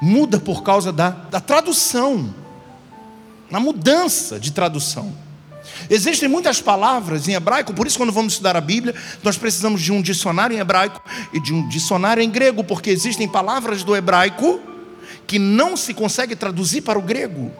[0.00, 2.34] Muda por causa da, da tradução,
[3.50, 5.12] na mudança de tradução.
[5.90, 9.92] Existem muitas palavras em hebraico, por isso, quando vamos estudar a Bíblia, nós precisamos de
[9.92, 14.60] um dicionário em hebraico e de um dicionário em grego, porque existem palavras do hebraico
[15.26, 17.52] que não se consegue traduzir para o grego.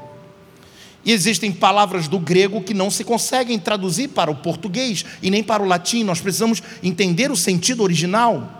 [1.05, 5.42] E existem palavras do grego que não se conseguem traduzir para o português e nem
[5.42, 6.03] para o latim.
[6.03, 8.56] Nós precisamos entender o sentido original.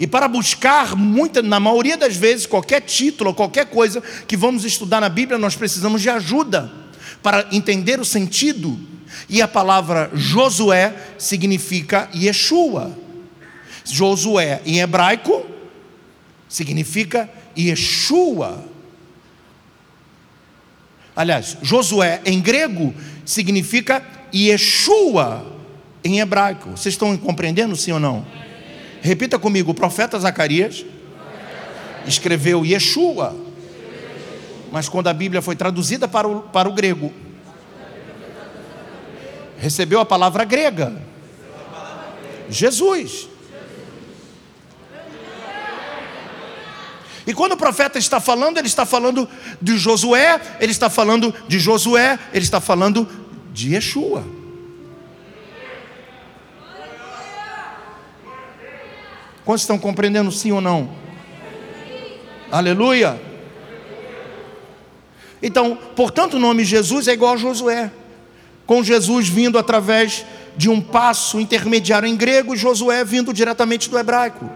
[0.00, 5.00] E para buscar, muita, na maioria das vezes, qualquer título, qualquer coisa que vamos estudar
[5.00, 6.70] na Bíblia, nós precisamos de ajuda.
[7.22, 8.78] para entender o sentido.
[9.28, 12.96] E a palavra Josué significa Yeshua.
[13.84, 15.44] Josué em hebraico
[16.48, 18.64] significa Yeshua.
[21.16, 25.44] Aliás, Josué em grego significa Yeshua
[26.04, 26.70] em hebraico.
[26.70, 28.24] Vocês estão compreendendo, sim ou não?
[29.00, 30.84] Repita comigo: o profeta Zacarias
[32.06, 33.36] escreveu Yeshua,
[34.72, 37.12] mas quando a Bíblia foi traduzida para o, para o grego,
[39.58, 41.00] recebeu a palavra grega:
[42.48, 43.28] Jesus.
[47.26, 49.28] E quando o profeta está falando, ele está falando
[49.60, 53.06] de Josué, ele está falando de Josué, ele está falando
[53.52, 54.37] de Yeshua.
[59.48, 60.90] Quantos estão compreendendo sim ou não?
[62.52, 63.18] Aleluia.
[65.42, 67.90] Então, portanto, o nome Jesus é igual a Josué.
[68.66, 73.98] Com Jesus vindo através de um passo intermediário em grego e Josué vindo diretamente do
[73.98, 74.50] hebraico.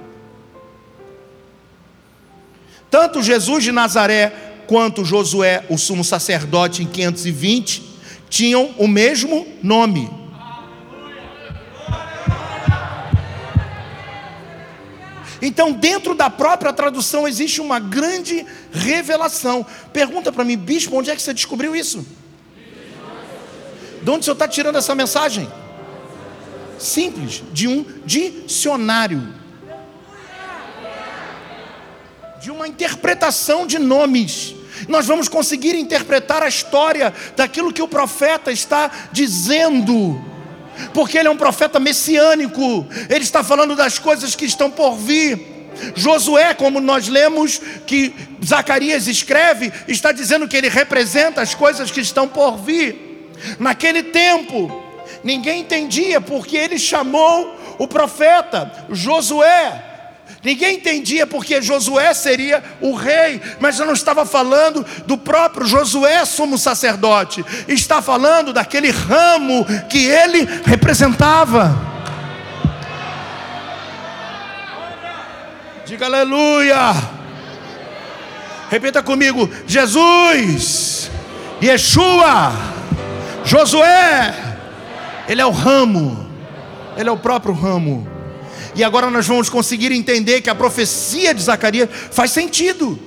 [2.91, 4.31] Tanto Jesus de Nazaré
[4.67, 7.83] quanto Josué, o sumo sacerdote em 520,
[8.29, 10.22] tinham o mesmo nome.
[15.45, 19.67] Então, dentro da própria tradução existe uma grande revelação.
[19.93, 22.07] Pergunta para mim, bispo, onde é que você descobriu isso?
[24.01, 25.51] De onde o senhor está tirando essa mensagem?
[26.79, 29.43] Simples, de um dicionário.
[32.41, 34.57] de uma interpretação de nomes.
[34.89, 40.21] Nós vamos conseguir interpretar a história daquilo que o profeta está dizendo,
[40.93, 45.51] porque ele é um profeta messiânico, ele está falando das coisas que estão por vir.
[45.95, 48.15] Josué, como nós lemos que
[48.45, 53.31] Zacarias escreve, está dizendo que ele representa as coisas que estão por vir.
[53.59, 54.83] Naquele tempo,
[55.25, 59.92] ninguém entendia porque ele chamou o profeta Josué
[60.43, 66.59] Ninguém entendia porque Josué seria o rei, mas não estava falando do próprio Josué como
[66.59, 71.93] sacerdote, está falando daquele ramo que ele representava.
[75.87, 76.93] Diga aleluia.
[78.69, 81.09] Repita comigo: Jesus,
[81.63, 82.53] Yeshua,
[83.45, 84.35] Josué,
[85.29, 86.29] ele é o ramo,
[86.97, 88.12] ele é o próprio ramo.
[88.75, 92.99] E agora nós vamos conseguir entender que a profecia de Zacarias faz sentido.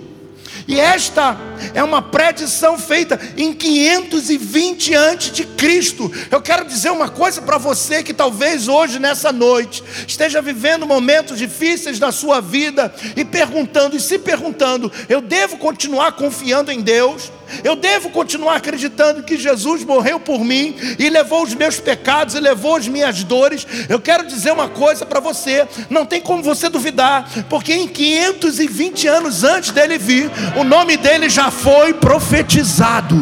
[0.67, 1.37] E esta
[1.75, 6.11] é uma predição feita em 520 antes de Cristo.
[6.31, 11.37] Eu quero dizer uma coisa para você que talvez hoje nessa noite esteja vivendo momentos
[11.37, 17.31] difíceis da sua vida e perguntando e se perguntando: eu devo continuar confiando em Deus?
[17.63, 22.39] Eu devo continuar acreditando que Jesus morreu por mim e levou os meus pecados e
[22.39, 23.65] levou as minhas dores.
[23.87, 29.07] Eu quero dizer uma coisa para você: não tem como você duvidar, porque em 520
[29.07, 33.15] anos antes dele vir, o nome dele já foi profetizado.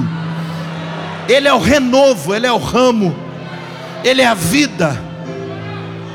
[1.28, 3.16] Ele é o renovo, ele é o ramo,
[4.04, 5.00] ele é a vida,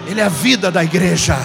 [0.06, 1.36] ele é a vida da igreja.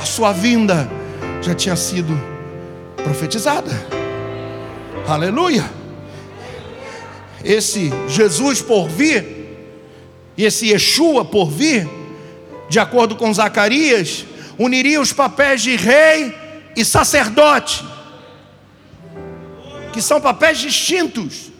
[0.00, 1.01] A sua vinda
[1.42, 2.18] já tinha sido
[3.02, 3.70] profetizada.
[5.06, 5.68] Aleluia.
[7.44, 9.26] Esse Jesus por vir,
[10.36, 11.88] e esse Yeshua por vir,
[12.68, 14.24] de acordo com Zacarias,
[14.56, 16.34] uniria os papéis de rei
[16.76, 17.84] e sacerdote,
[19.92, 21.50] que são papéis distintos.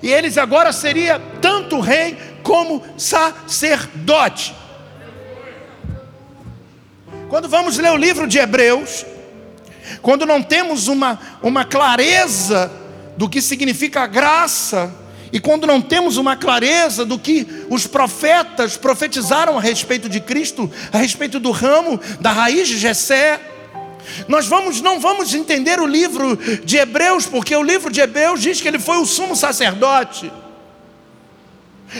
[0.00, 4.54] E eles agora seria tanto rei como sacerdote.
[7.34, 9.04] Quando vamos ler o livro de Hebreus,
[10.00, 12.70] quando não temos uma, uma clareza
[13.16, 14.94] do que significa graça,
[15.32, 20.70] e quando não temos uma clareza do que os profetas profetizaram a respeito de Cristo,
[20.92, 23.40] a respeito do ramo, da raiz de Jessé,
[24.28, 28.60] nós vamos, não vamos entender o livro de Hebreus, porque o livro de Hebreus diz
[28.60, 30.30] que ele foi o sumo sacerdote.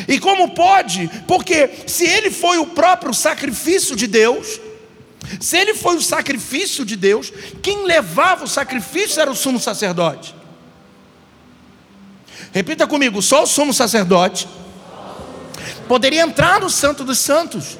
[0.06, 1.10] E como pode?
[1.26, 4.60] Porque se ele foi o próprio sacrifício de Deus,
[5.40, 10.34] se ele foi o sacrifício de Deus, quem levava o sacrifício era o sumo sacerdote.
[12.52, 14.48] Repita comigo: só o sumo sacerdote
[15.88, 17.78] poderia entrar no Santo dos Santos,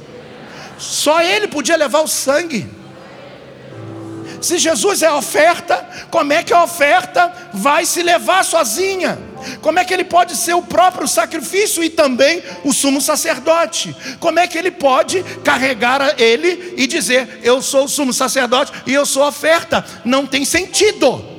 [0.79, 2.69] só ele podia levar o sangue.
[4.41, 9.19] Se Jesus é a oferta, como é que a oferta vai se levar sozinha?
[9.61, 13.95] Como é que ele pode ser o próprio sacrifício e também o sumo sacerdote?
[14.21, 18.93] Como é que ele pode carregar ele e dizer: Eu sou o sumo sacerdote e
[18.93, 19.85] eu sou a oferta?
[20.05, 21.35] Não tem sentido.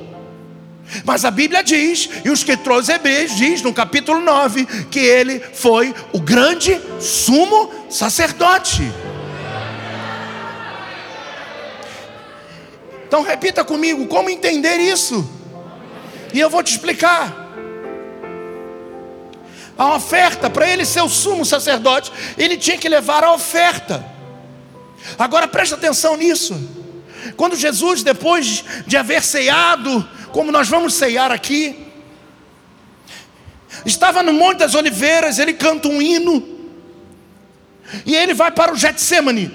[1.04, 5.94] Mas a Bíblia diz, e os escritor Hebreus diz no capítulo 9, que ele foi
[6.12, 8.82] o grande sumo sacerdote.
[13.06, 15.28] Então repita comigo, como entender isso?
[16.32, 17.45] E eu vou te explicar.
[19.78, 24.04] A oferta, para ele ser o sumo sacerdote, ele tinha que levar a oferta.
[25.18, 26.58] Agora preste atenção nisso.
[27.36, 31.86] Quando Jesus, depois de haver ceado, como nós vamos ceiar aqui,
[33.84, 36.56] estava no Monte das Oliveiras, ele canta um hino,
[38.04, 39.54] e ele vai para o Getsemane,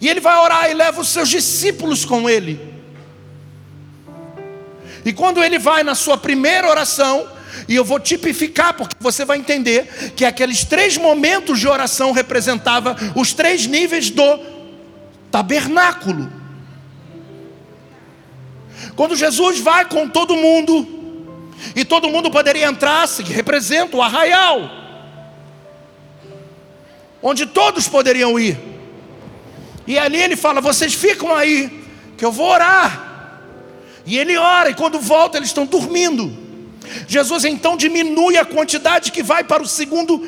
[0.00, 2.70] e ele vai orar e leva os seus discípulos com ele.
[5.04, 7.26] E quando ele vai na sua primeira oração,
[7.68, 12.94] e eu vou tipificar, porque você vai entender que aqueles três momentos de oração representavam
[13.14, 14.38] os três níveis do
[15.30, 16.30] tabernáculo.
[18.96, 21.00] Quando Jesus vai com todo mundo,
[21.74, 24.70] e todo mundo poderia entrar, que representa o arraial,
[27.22, 28.58] onde todos poderiam ir.
[29.86, 31.84] E ali ele fala: vocês ficam aí,
[32.16, 33.08] que eu vou orar.
[34.06, 36.39] E ele ora, e quando volta, eles estão dormindo.
[37.06, 40.22] Jesus então diminui a quantidade que vai para o segundo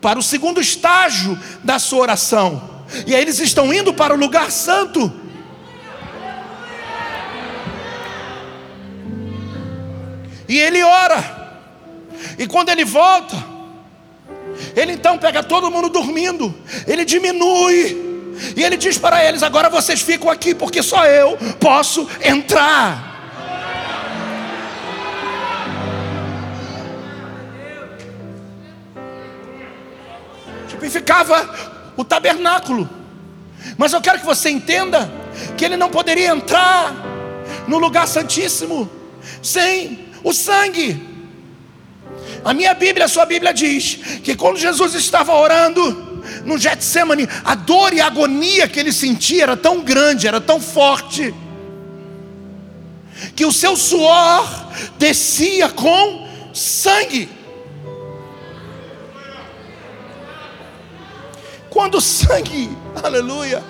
[0.00, 2.84] para o segundo estágio da sua oração.
[3.06, 5.12] E aí eles estão indo para o lugar santo.
[10.48, 11.42] E ele ora.
[12.36, 13.36] E quando ele volta,
[14.76, 16.54] ele então pega todo mundo dormindo,
[16.86, 18.12] ele diminui,
[18.56, 23.11] e ele diz para eles: agora vocês ficam aqui, porque só eu posso entrar.
[30.82, 32.88] Tipificava o tabernáculo.
[33.78, 35.08] Mas eu quero que você entenda
[35.56, 36.92] que ele não poderia entrar
[37.68, 38.90] no lugar santíssimo
[39.40, 41.10] sem o sangue.
[42.44, 47.54] A minha Bíblia, a sua Bíblia diz que quando Jesus estava orando no Getsemane, a
[47.54, 51.32] dor e a agonia que ele sentia era tão grande, era tão forte,
[53.36, 54.44] que o seu suor
[54.98, 57.28] descia com sangue.
[61.72, 63.62] Quando o sangue, aleluia,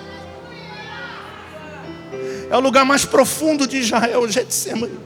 [2.49, 4.99] é o lugar mais profundo de Israel, Getsemane.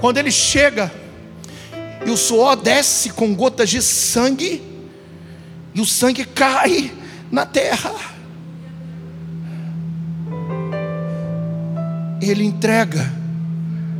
[0.00, 0.92] Quando ele chega
[2.06, 4.62] e o suor desce com gotas de sangue,
[5.74, 6.92] e o sangue cai
[7.32, 7.92] na terra.
[12.22, 13.12] Ele entrega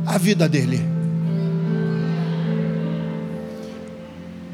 [0.05, 0.94] a vida dele.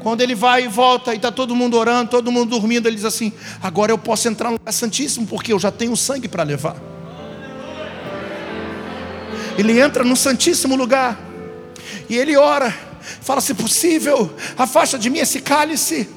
[0.02, 3.04] Quando ele vai e volta e está todo mundo orando, todo mundo dormindo, ele diz
[3.04, 3.32] assim:
[3.62, 6.74] Agora eu posso entrar no lugar santíssimo, porque eu já tenho sangue para levar.
[9.56, 11.20] Ele entra no santíssimo lugar
[12.08, 12.74] e ele ora,
[13.20, 16.08] fala: Se possível, afasta de mim esse cálice.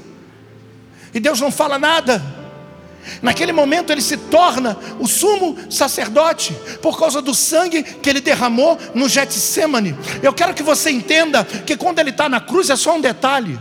[1.13, 2.21] E Deus não fala nada.
[3.21, 8.79] Naquele momento ele se torna o sumo sacerdote por causa do sangue que ele derramou
[8.95, 9.95] no Getsemane.
[10.23, 13.59] Eu quero que você entenda que quando ele está na cruz é só um detalhe.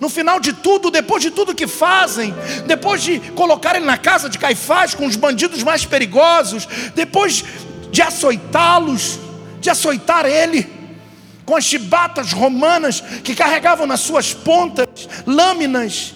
[0.00, 2.34] No final de tudo, depois de tudo que fazem,
[2.66, 7.44] depois de colocar ele na casa de Caifás com os bandidos mais perigosos, depois
[7.90, 9.18] de açoitá-los,
[9.60, 10.66] de açoitar ele,
[11.44, 14.88] com as chibatas romanas que carregavam nas suas pontas
[15.26, 16.14] lâminas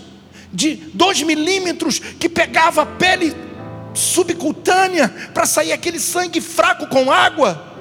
[0.51, 3.35] de dois milímetros que pegava a pele
[3.93, 7.75] subcutânea para sair aquele sangue fraco com água,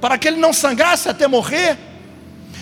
[0.00, 1.78] para que ele não sangrasse até morrer.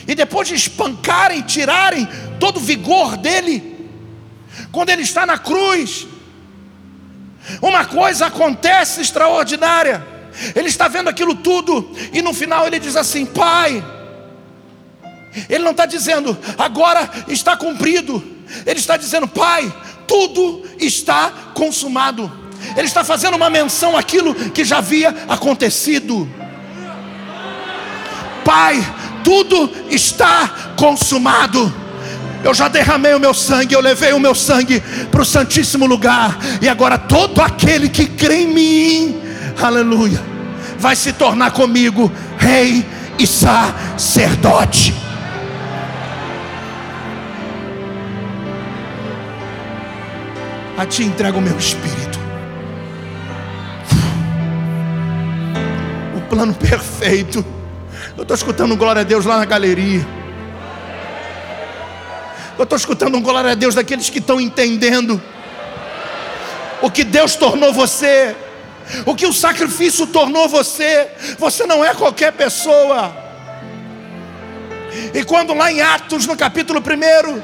[0.06, 2.06] E depois de espancarem, tirarem
[2.38, 3.88] todo o vigor dele,
[4.70, 6.06] quando ele está na cruz,
[7.60, 10.06] uma coisa acontece extraordinária.
[10.54, 13.84] Ele está vendo aquilo tudo, e no final ele diz assim: Pai,
[15.48, 18.22] ele não está dizendo, agora está cumprido,
[18.66, 19.72] ele está dizendo, Pai,
[20.06, 22.44] tudo está consumado.
[22.76, 26.28] Ele está fazendo uma menção àquilo que já havia acontecido.
[28.44, 28.76] Pai,
[29.24, 31.72] tudo está consumado.
[32.44, 36.38] Eu já derramei o meu sangue, eu levei o meu sangue para o Santíssimo lugar,
[36.60, 39.20] e agora todo aquele que crê em mim,
[39.60, 40.20] aleluia,
[40.78, 42.84] vai se tornar comigo rei
[43.18, 44.94] e sacerdote.
[50.76, 52.18] A ti entrego o meu espírito.
[56.14, 57.63] O plano perfeito.
[58.16, 60.06] Eu estou escutando glória a Deus lá na galeria.
[62.56, 65.20] Eu estou escutando um glória a Deus daqueles que estão entendendo
[66.80, 68.36] o que Deus tornou você,
[69.04, 71.08] o que o sacrifício tornou você.
[71.40, 73.12] Você não é qualquer pessoa.
[75.12, 77.42] E quando lá em Atos, no capítulo 1,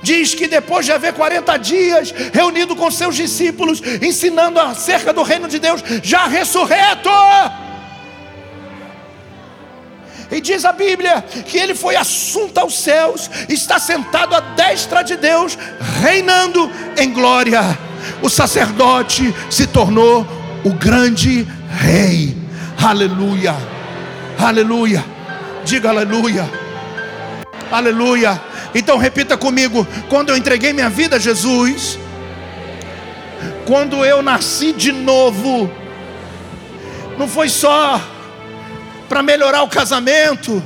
[0.00, 5.48] diz que depois de haver 40 dias reunido com seus discípulos, ensinando acerca do reino
[5.48, 7.10] de Deus, já ressurreto.
[10.32, 15.14] E diz a Bíblia que ele foi assunto aos céus, está sentado à destra de
[15.14, 15.58] Deus,
[16.00, 17.60] reinando em glória.
[18.22, 20.26] O sacerdote se tornou
[20.64, 21.46] o grande
[21.78, 22.34] rei.
[22.82, 23.54] Aleluia.
[24.38, 25.04] Aleluia.
[25.66, 26.48] Diga aleluia.
[27.70, 28.40] Aleluia.
[28.74, 31.98] Então repita comigo: quando eu entreguei minha vida a Jesus,
[33.66, 35.70] quando eu nasci de novo,
[37.18, 38.00] não foi só
[39.12, 40.62] para melhorar o casamento,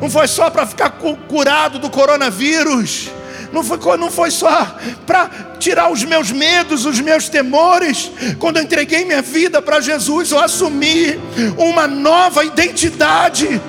[0.00, 0.88] não foi só para ficar
[1.28, 3.10] curado do coronavírus,
[3.52, 4.74] não foi, não foi só
[5.06, 5.28] para
[5.58, 8.10] tirar os meus medos, os meus temores.
[8.38, 11.20] Quando eu entreguei minha vida para Jesus, eu assumi
[11.58, 13.60] uma nova identidade.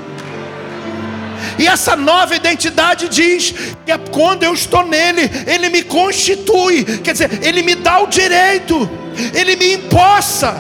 [1.60, 3.54] E essa nova identidade diz
[3.86, 8.08] que é quando eu estou nele, ele me constitui, quer dizer, ele me dá o
[8.08, 8.90] direito,
[9.34, 10.56] ele me impossa.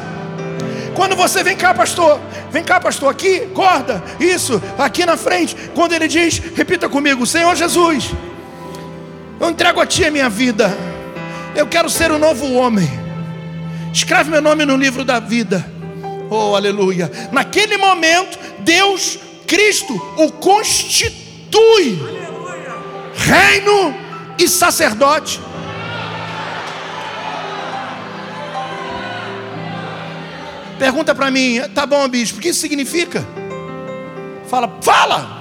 [0.93, 2.19] Quando você vem cá, pastor,
[2.51, 5.55] vem cá, pastor, aqui, corda, isso, aqui na frente.
[5.73, 8.11] Quando ele diz, repita comigo: Senhor Jesus,
[9.39, 10.75] eu entrego a Ti a minha vida,
[11.55, 12.89] eu quero ser um novo homem.
[13.93, 15.65] Escreve meu nome no livro da vida.
[16.29, 17.09] Oh, aleluia.
[17.31, 19.17] Naquele momento, Deus,
[19.47, 21.99] Cristo, o constitui
[23.17, 23.95] reino
[24.37, 25.39] e sacerdote.
[30.79, 33.25] Pergunta para mim, tá bom, bispo, o que isso significa?
[34.47, 35.37] Fala, fala!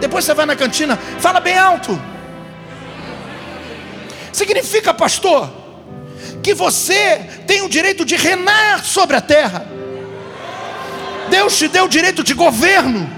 [0.00, 2.00] Depois você vai na cantina, fala bem alto.
[4.32, 5.48] Significa, pastor,
[6.42, 9.64] que você tem o direito de reinar sobre a terra.
[11.30, 13.08] Deus te deu o direito de governo.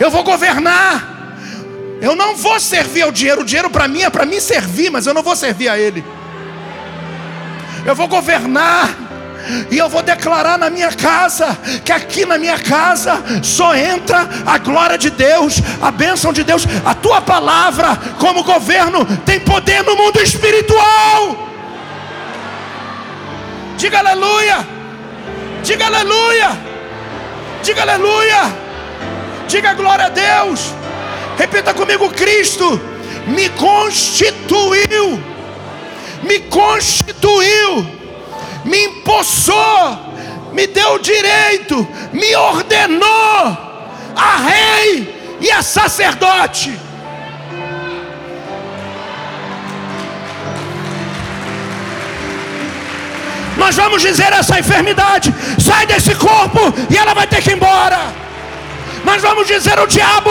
[0.00, 1.15] Eu vou governar.
[2.06, 3.40] Eu não vou servir ao dinheiro.
[3.40, 6.04] O dinheiro para mim é para mim servir, mas eu não vou servir a ele.
[7.84, 8.94] Eu vou governar.
[9.72, 14.56] E eu vou declarar na minha casa que aqui na minha casa só entra a
[14.58, 16.64] glória de Deus, a bênção de Deus.
[16.84, 21.48] A tua palavra, como governo, tem poder no mundo espiritual.
[23.76, 24.64] Diga aleluia.
[25.64, 26.50] Diga aleluia.
[27.64, 28.42] Diga aleluia.
[29.48, 30.85] Diga glória a Deus.
[31.36, 32.80] Repita comigo: Cristo
[33.26, 35.22] me constituiu,
[36.22, 37.86] me constituiu,
[38.64, 39.98] me empossou,
[40.52, 43.58] me deu direito, me ordenou
[44.16, 46.78] a rei e a sacerdote.
[53.56, 58.25] Nós vamos dizer essa enfermidade: sai desse corpo e ela vai ter que ir embora.
[59.06, 60.30] Nós vamos dizer ao diabo: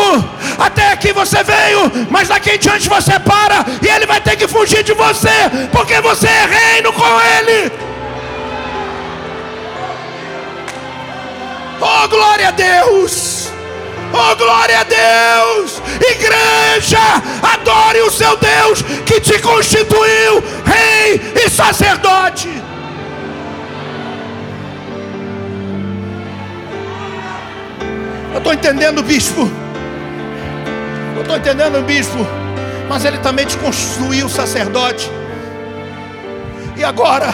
[0.59, 4.49] até aqui você veio, mas daqui em diante você para, e ele vai ter que
[4.49, 7.71] fugir de você, porque você é reino com ele.
[11.79, 13.49] Oh, glória a Deus!
[14.11, 15.81] Oh, glória a Deus!
[16.11, 16.99] Igreja,
[17.53, 22.64] adore o seu Deus que te constituiu rei e sacerdote.
[28.35, 29.49] Eu estou entendendo, bispo.
[31.15, 32.17] Eu estou entendendo, bispo.
[32.89, 35.09] Mas ele também te construiu sacerdote.
[36.75, 37.33] E agora,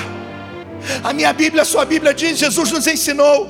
[1.03, 3.49] a minha Bíblia, a sua Bíblia diz: Jesus nos ensinou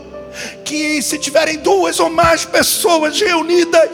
[0.64, 3.90] que se tiverem duas ou mais pessoas reunidas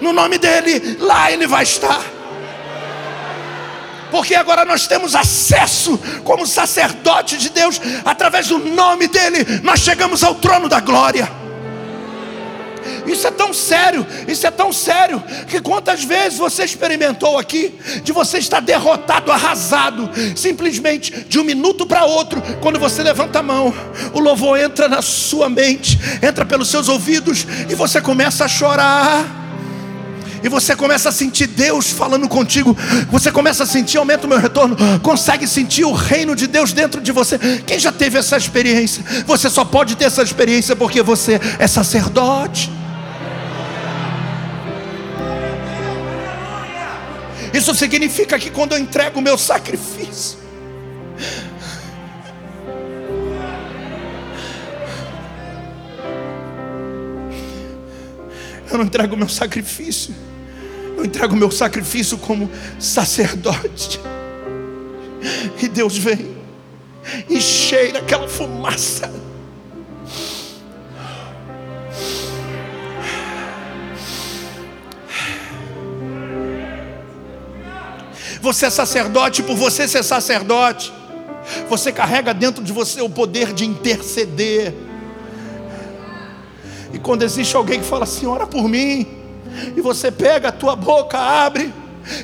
[0.00, 2.00] no nome dele, lá ele vai estar.
[4.12, 10.22] Porque agora nós temos acesso como sacerdote de Deus, através do nome dele, nós chegamos
[10.22, 11.49] ao trono da glória.
[13.06, 18.12] Isso é tão sério, isso é tão sério, que quantas vezes você experimentou aqui de
[18.12, 23.74] você estar derrotado, arrasado, simplesmente de um minuto para outro, quando você levanta a mão,
[24.12, 29.40] o louvor entra na sua mente, entra pelos seus ouvidos e você começa a chorar.
[30.42, 32.76] E você começa a sentir Deus falando contigo.
[33.10, 34.76] Você começa a sentir, aumenta o meu retorno.
[35.02, 37.38] Consegue sentir o reino de Deus dentro de você.
[37.66, 39.04] Quem já teve essa experiência?
[39.26, 42.70] Você só pode ter essa experiência porque você é sacerdote.
[47.52, 50.38] Isso significa que quando eu entrego o meu sacrifício,
[58.70, 60.14] eu não entrego o meu sacrifício,
[60.96, 64.00] eu entrego o meu sacrifício como sacerdote.
[65.60, 66.36] E Deus vem
[67.28, 69.29] e cheira aquela fumaça.
[78.40, 80.92] Você é sacerdote por você ser sacerdote.
[81.68, 84.74] Você carrega dentro de você o poder de interceder.
[86.92, 89.06] E quando existe alguém que fala assim, ora por mim,
[89.76, 91.72] e você pega a tua boca, abre,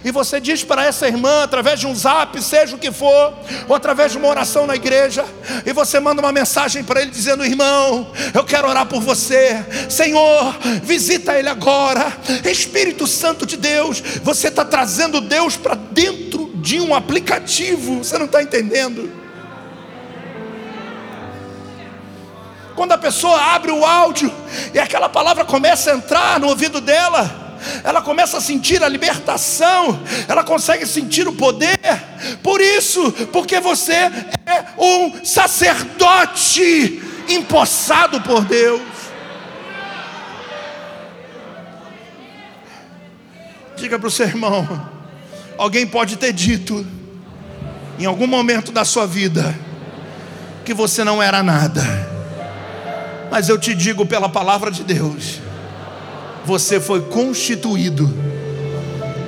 [0.04, 3.34] e você diz para essa irmã, através de um zap, seja o que for,
[3.68, 5.24] ou através de uma oração na igreja,
[5.64, 10.56] e você manda uma mensagem para ele dizendo: Irmão, eu quero orar por você, Senhor,
[10.82, 12.12] visita ele agora,
[12.44, 18.26] Espírito Santo de Deus, você está trazendo Deus para dentro de um aplicativo, você não
[18.26, 19.26] está entendendo?
[22.74, 24.30] Quando a pessoa abre o áudio
[24.74, 27.45] e aquela palavra começa a entrar no ouvido dela,
[27.82, 31.78] ela começa a sentir a libertação, ela consegue sentir o poder.
[32.42, 38.82] Por isso, porque você é um sacerdote empossado por Deus.
[43.76, 44.88] Diga para o seu irmão:
[45.58, 46.86] alguém pode ter dito,
[47.98, 49.54] em algum momento da sua vida,
[50.64, 51.82] que você não era nada,
[53.30, 55.45] mas eu te digo pela palavra de Deus
[56.46, 58.08] você foi constituído,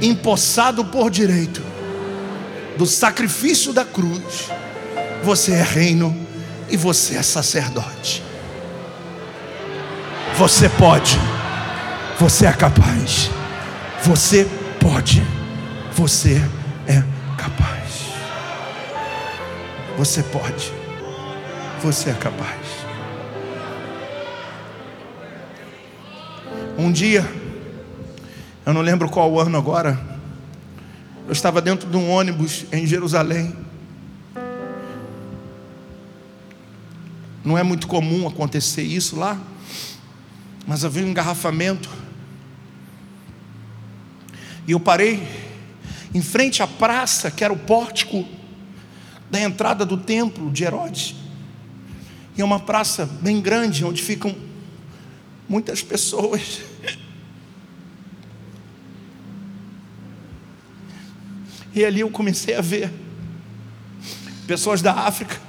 [0.01, 1.61] empossado por direito
[2.77, 4.49] do sacrifício da cruz.
[5.25, 6.17] Você é reino
[6.71, 8.23] e você é sacerdote.
[10.37, 11.19] Você pode,
[12.21, 13.29] você é capaz,
[14.05, 14.49] você
[14.79, 15.21] pode,
[15.93, 16.41] você
[16.87, 17.03] é
[17.37, 17.79] capaz.
[19.97, 20.73] Você pode,
[21.83, 22.68] você é capaz.
[26.81, 27.29] Um dia,
[28.65, 30.01] eu não lembro qual ano agora,
[31.27, 33.53] eu estava dentro de um ônibus em Jerusalém.
[37.45, 39.37] Não é muito comum acontecer isso lá,
[40.69, 41.91] mas havia um engarrafamento.
[44.65, 45.27] E eu parei
[46.15, 48.25] em frente à praça, que era o pórtico
[49.29, 51.17] da entrada do templo de Herodes.
[52.37, 54.33] E é uma praça bem grande, onde ficam
[55.49, 56.68] muitas pessoas.
[61.79, 62.91] E ali eu comecei a ver
[64.49, 65.41] pessoas da África,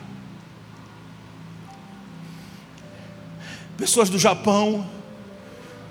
[3.75, 4.87] pessoas do Japão,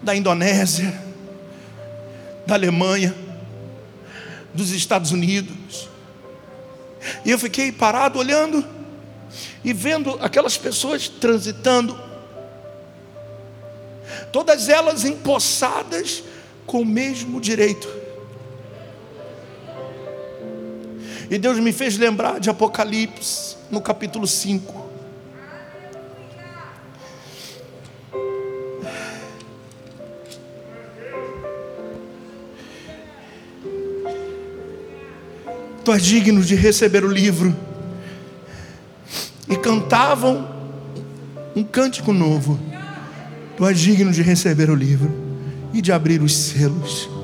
[0.00, 0.96] da Indonésia,
[2.46, 3.12] da Alemanha,
[4.54, 5.88] dos Estados Unidos.
[7.24, 8.64] E eu fiquei parado olhando
[9.64, 11.98] e vendo aquelas pessoas transitando
[14.32, 16.22] todas elas empossadas
[16.64, 17.97] com o mesmo direito.
[21.30, 24.88] E Deus me fez lembrar de Apocalipse, no capítulo 5.
[35.84, 37.54] Tu és digno de receber o livro.
[39.48, 40.48] E cantavam
[41.54, 42.58] um cântico novo.
[43.56, 45.10] Tu és digno de receber o livro
[45.74, 47.17] e de abrir os selos.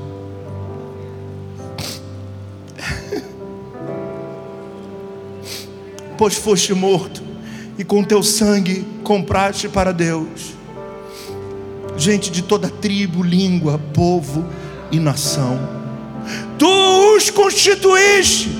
[6.24, 7.22] Pois foste morto
[7.76, 10.54] e com teu sangue compraste para Deus
[11.98, 14.42] gente de toda tribo, língua, povo
[14.90, 15.60] e nação.
[16.58, 16.66] Tu
[17.14, 18.56] os constituíste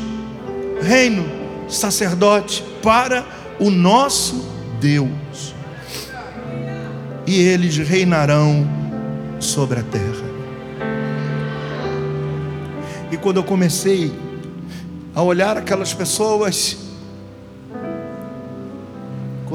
[0.83, 1.25] reino,
[1.67, 3.25] sacerdote para
[3.59, 4.45] o nosso
[4.79, 5.55] Deus
[7.27, 8.69] e eles reinarão
[9.41, 10.35] sobre a terra.
[13.11, 14.13] E quando eu comecei
[15.15, 16.84] a olhar aquelas pessoas,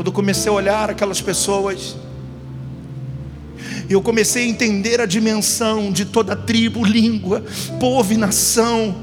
[0.10, 1.96] eu comecei a olhar aquelas pessoas,
[3.88, 7.44] eu comecei a entender a dimensão de toda tribo, língua,
[7.80, 8.96] povo e nação,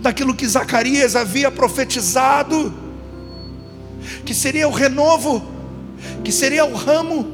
[0.00, 2.72] daquilo que Zacarias havia profetizado,
[4.24, 5.46] que seria o renovo,
[6.24, 7.30] que seria o ramo,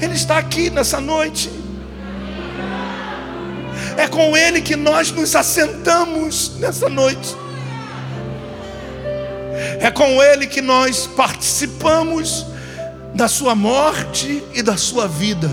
[0.00, 1.50] ele está aqui nessa noite.
[3.96, 7.34] É com Ele que nós nos assentamos nessa noite.
[9.80, 12.44] É com Ele que nós participamos
[13.14, 15.50] da Sua morte e da Sua vida,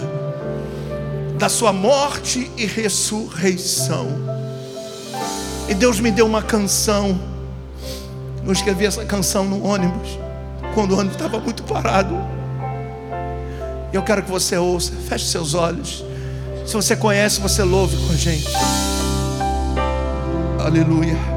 [1.39, 4.09] da Sua morte e ressurreição.
[5.69, 7.17] E Deus me deu uma canção.
[8.45, 10.19] Eu escrevi essa canção no ônibus,
[10.73, 12.13] quando o ônibus estava muito parado.
[13.93, 16.03] E eu quero que você ouça, feche seus olhos.
[16.65, 18.51] Se você conhece, você louve com a gente.
[20.59, 21.36] Aleluia.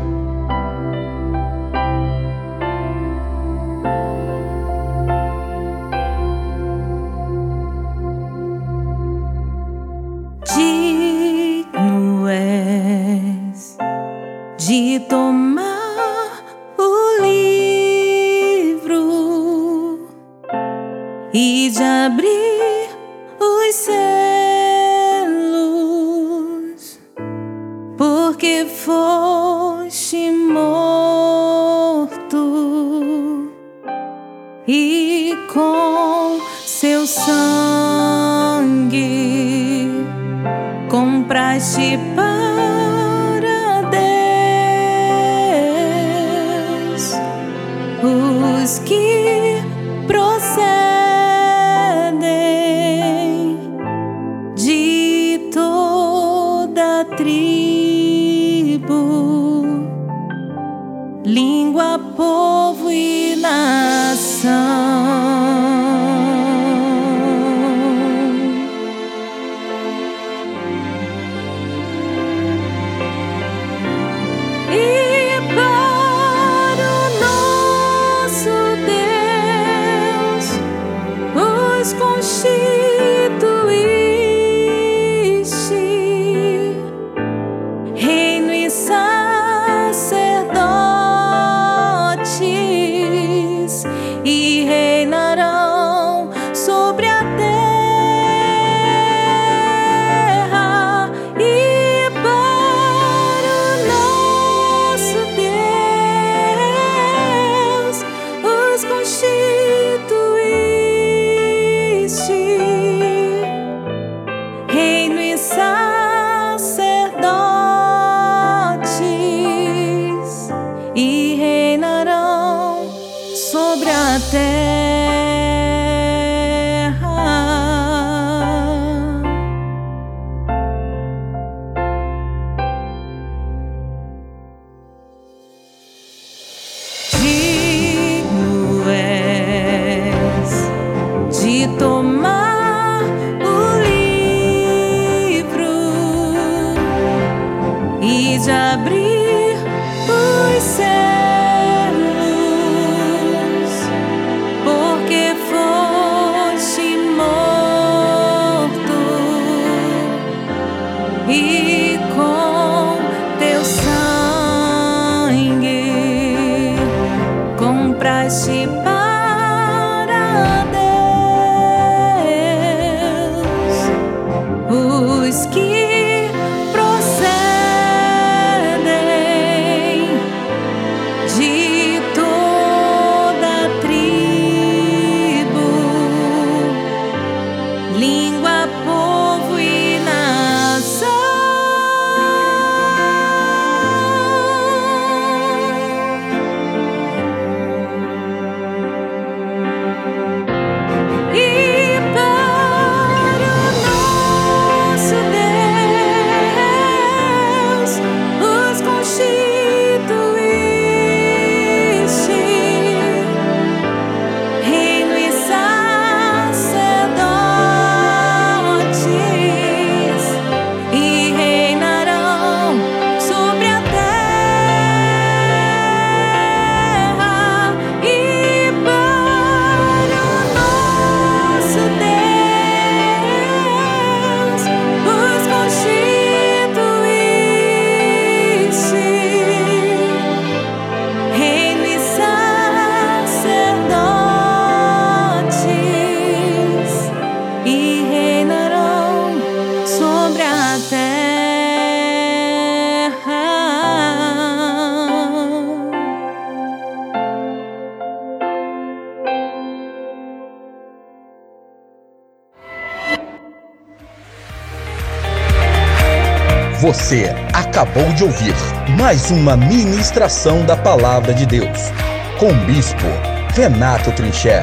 [267.81, 268.55] Acabou de ouvir
[268.99, 271.91] mais uma ministração da Palavra de Deus
[272.39, 273.07] com o Bispo
[273.55, 274.63] Renato Trincher.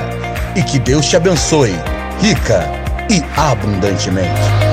[0.55, 1.75] E que Deus te abençoe,
[2.21, 2.69] rica
[3.09, 4.66] e abundantemente.